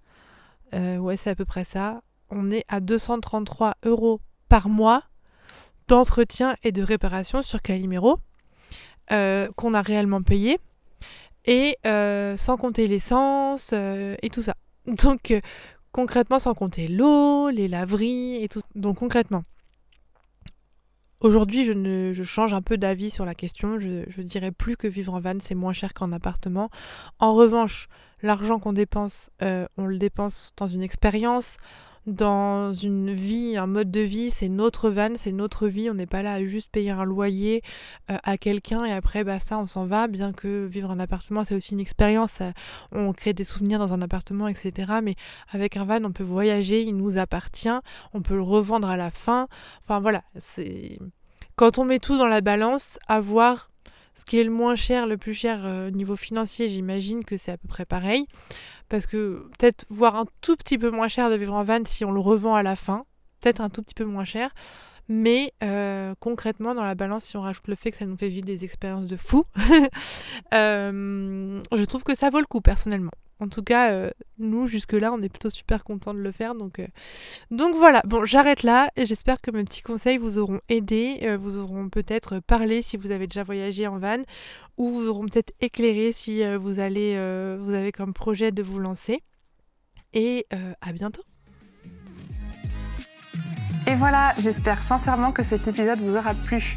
ouais 0.72 1.16
c'est 1.16 1.31
à 1.31 1.35
peu 1.35 1.44
près 1.44 1.64
ça. 1.64 2.00
On 2.31 2.48
est 2.52 2.64
à 2.68 2.78
233 2.78 3.74
euros 3.85 4.20
par 4.48 4.68
mois 4.68 5.02
d'entretien 5.92 6.57
et 6.62 6.72
de 6.72 6.83
réparation 6.83 7.42
sur 7.42 7.61
Calimero 7.61 8.18
euh, 9.11 9.46
qu'on 9.59 9.74
a 9.74 9.83
réellement 9.83 10.22
payé 10.22 10.59
et 11.44 11.76
euh, 11.87 12.35
sans 12.38 12.57
compter 12.57 12.87
l'essence 12.87 13.72
euh, 13.74 14.16
et 14.22 14.31
tout 14.31 14.40
ça. 14.40 14.55
Donc 14.87 15.38
concrètement 15.92 16.38
sans 16.38 16.55
compter 16.55 16.88
l'eau, 16.88 17.50
les 17.50 17.68
laveries 17.68 18.42
et 18.42 18.48
tout. 18.48 18.62
Donc 18.74 18.98
concrètement, 18.98 19.44
Aujourd'hui, 21.20 21.64
je, 21.64 21.72
ne, 21.72 22.12
je 22.12 22.24
change 22.24 22.52
un 22.52 22.62
peu 22.62 22.76
d'avis 22.78 23.09
sur 23.09 23.24
la 23.24 23.37
question. 23.37 23.78
Je 23.78 23.88
ne 23.88 24.22
dirais 24.24 24.50
plus 24.50 24.76
que 24.76 24.88
vivre 24.88 25.14
en 25.14 25.20
van, 25.20 25.37
c'est 25.40 25.55
moins 25.55 25.72
cher 25.72 25.94
qu'en 25.94 26.11
appartement. 26.11 26.68
En 27.20 27.35
revanche, 27.35 27.87
l'argent 28.22 28.59
qu'on 28.59 28.72
dépense, 28.72 29.31
on 29.40 29.87
le 29.87 29.98
dépense 29.98 30.50
dans 30.57 30.66
une 30.66 30.83
expérience, 30.83 31.59
dans 32.07 32.73
une 32.73 33.12
vie, 33.12 33.57
un 33.57 33.67
mode 33.67 33.91
de 33.91 34.01
vie, 34.01 34.31
c'est 34.31 34.49
notre 34.49 34.91
van, 34.91 35.11
c'est 35.15 35.33
notre 35.33 35.69
vie, 35.69 35.88
on 35.88 35.95
n'est 35.95 36.07
pas 36.07 36.23
là 36.23 36.35
à 36.35 36.45
juste 36.45 36.71
payer 36.71 36.91
un 36.91 37.05
loyer 37.05 37.62
euh, 38.11 38.17
à 38.25 38.38
quelqu'un 38.38 38.85
et 38.85 38.93
après 38.93 39.25
bah 39.25 39.38
ça 39.38 39.59
on 39.59 39.67
s'en 39.67 39.85
va, 39.85 40.09
bien 40.09 40.33
que 40.33 40.67
vivre 40.67 40.91
en 40.91 40.99
appartement 40.99 41.45
c'est 41.45 41.55
aussi 41.55 41.75
une 41.75 41.81
expérience, 41.81 42.41
on 42.91 43.12
crée 43.12 43.35
des 43.35 43.45
souvenirs 43.45 43.79
dans 43.79 43.95
un 43.95 44.03
appartement 44.03 44.49
etc. 44.49 44.95
Mais 45.03 45.15
avec 45.51 45.77
un 45.77 45.85
van 45.85 46.05
on 46.05 46.12
peut 46.12 46.25
voyager, 46.25 46.83
il 46.83 46.97
nous 46.97 47.19
appartient, 47.19 47.69
on 48.12 48.23
peut 48.23 48.35
le 48.35 48.43
revendre 48.43 48.88
à 48.88 48.97
la 48.97 49.11
fin, 49.11 49.49
enfin 49.85 50.01
voilà, 50.01 50.23
c'est... 50.38 50.99
Quand 51.55 51.79
on 51.79 51.85
met 51.85 51.99
tout 51.99 52.17
dans 52.17 52.27
la 52.27 52.41
balance, 52.41 52.99
avoir 53.09 53.71
ce 54.14 54.25
qui 54.25 54.38
est 54.38 54.44
le 54.44 54.51
moins 54.51 54.75
cher, 54.75 55.07
le 55.07 55.16
plus 55.16 55.35
cher 55.35 55.61
euh, 55.64 55.90
niveau 55.90 56.16
financier, 56.16 56.68
j'imagine 56.68 57.25
que 57.25 57.37
c'est 57.37 57.53
à 57.53 57.57
peu 57.57 57.68
près 57.68 57.85
pareil 57.85 58.27
parce 58.88 59.07
que 59.07 59.48
peut-être 59.59 59.87
voir 59.88 60.16
un 60.16 60.27
tout 60.42 60.57
petit 60.57 60.77
peu 60.77 60.90
moins 60.90 61.09
cher 61.09 61.31
de 61.31 61.35
vivre 61.37 61.55
en 61.55 61.64
van 61.64 61.81
si 61.87 62.05
on 62.05 62.12
le 62.12 62.20
revend 62.20 62.55
à 62.55 62.62
la 62.62 62.77
fin, 62.77 63.07
peut-être 63.40 63.61
un 63.61 63.70
tout 63.70 63.83
petit 63.83 63.94
peu 63.94 64.05
moins 64.05 64.25
cher, 64.25 64.51
mais 65.09 65.53
euh, 65.62 66.14
concrètement 66.20 66.75
dans 66.75 66.85
la 66.85 66.94
balance 66.94 67.25
si 67.25 67.37
on 67.37 67.40
rajoute 67.40 67.68
le 67.68 67.75
fait 67.75 67.90
que 67.90 67.96
ça 67.96 68.07
nous 68.07 68.16
fait 68.16 68.29
vivre 68.29 68.44
des 68.44 68.64
expériences 68.64 69.07
de 69.07 69.16
fou, 69.16 69.44
euh, 70.55 71.61
je 71.75 71.85
trouve 71.85 72.05
que 72.05 72.14
ça 72.14 72.29
vaut 72.29 72.40
le 72.40 72.46
coup 72.46 72.61
personnellement. 72.61 73.12
En 73.42 73.48
tout 73.48 73.64
cas, 73.64 73.90
euh, 73.90 74.11
nous, 74.38 74.68
jusque-là, 74.68 75.12
on 75.12 75.20
est 75.20 75.28
plutôt 75.28 75.50
super 75.50 75.83
contents 75.83 76.14
de 76.14 76.20
le 76.20 76.31
faire. 76.31 76.55
Donc, 76.55 76.78
euh, 76.78 76.87
voilà, 77.50 78.00
bon, 78.05 78.24
j'arrête 78.24 78.62
là 78.62 78.88
j'espère 78.96 79.40
que 79.40 79.50
mes 79.50 79.64
petits 79.64 79.83
conseils 79.83 80.16
vous 80.16 80.38
auront 80.38 80.61
aidé, 80.68 81.18
euh, 81.24 81.37
vous 81.37 81.59
auront 81.59 81.88
peut-être 81.88 82.38
parlé 82.38 82.83
si 82.83 82.96
vous 82.96 83.11
avez 83.11 83.26
déjà 83.26 83.42
voyagé 83.42 83.88
en 83.88 83.98
van, 83.98 84.22
ou 84.76 84.90
vous 84.90 85.09
auront 85.09 85.26
peut-être 85.26 85.52
éclairé 85.61 86.12
si 86.12 86.44
vous, 86.57 86.78
allez, 86.78 87.14
vous 87.59 87.72
avez 87.72 87.90
comme 87.90 88.14
projet 88.14 88.52
de 88.52 88.62
vous 88.62 88.78
lancer. 88.78 89.24
Et 90.14 90.46
à 90.81 90.92
bientôt 90.92 91.22
Et 93.88 93.94
voilà, 93.94 94.35
j'espère 94.40 94.81
sincèrement 94.81 95.33
que 95.33 95.42
cet 95.42 95.66
épisode 95.66 95.98
vous 95.98 96.16
aura 96.16 96.35
plu. 96.35 96.76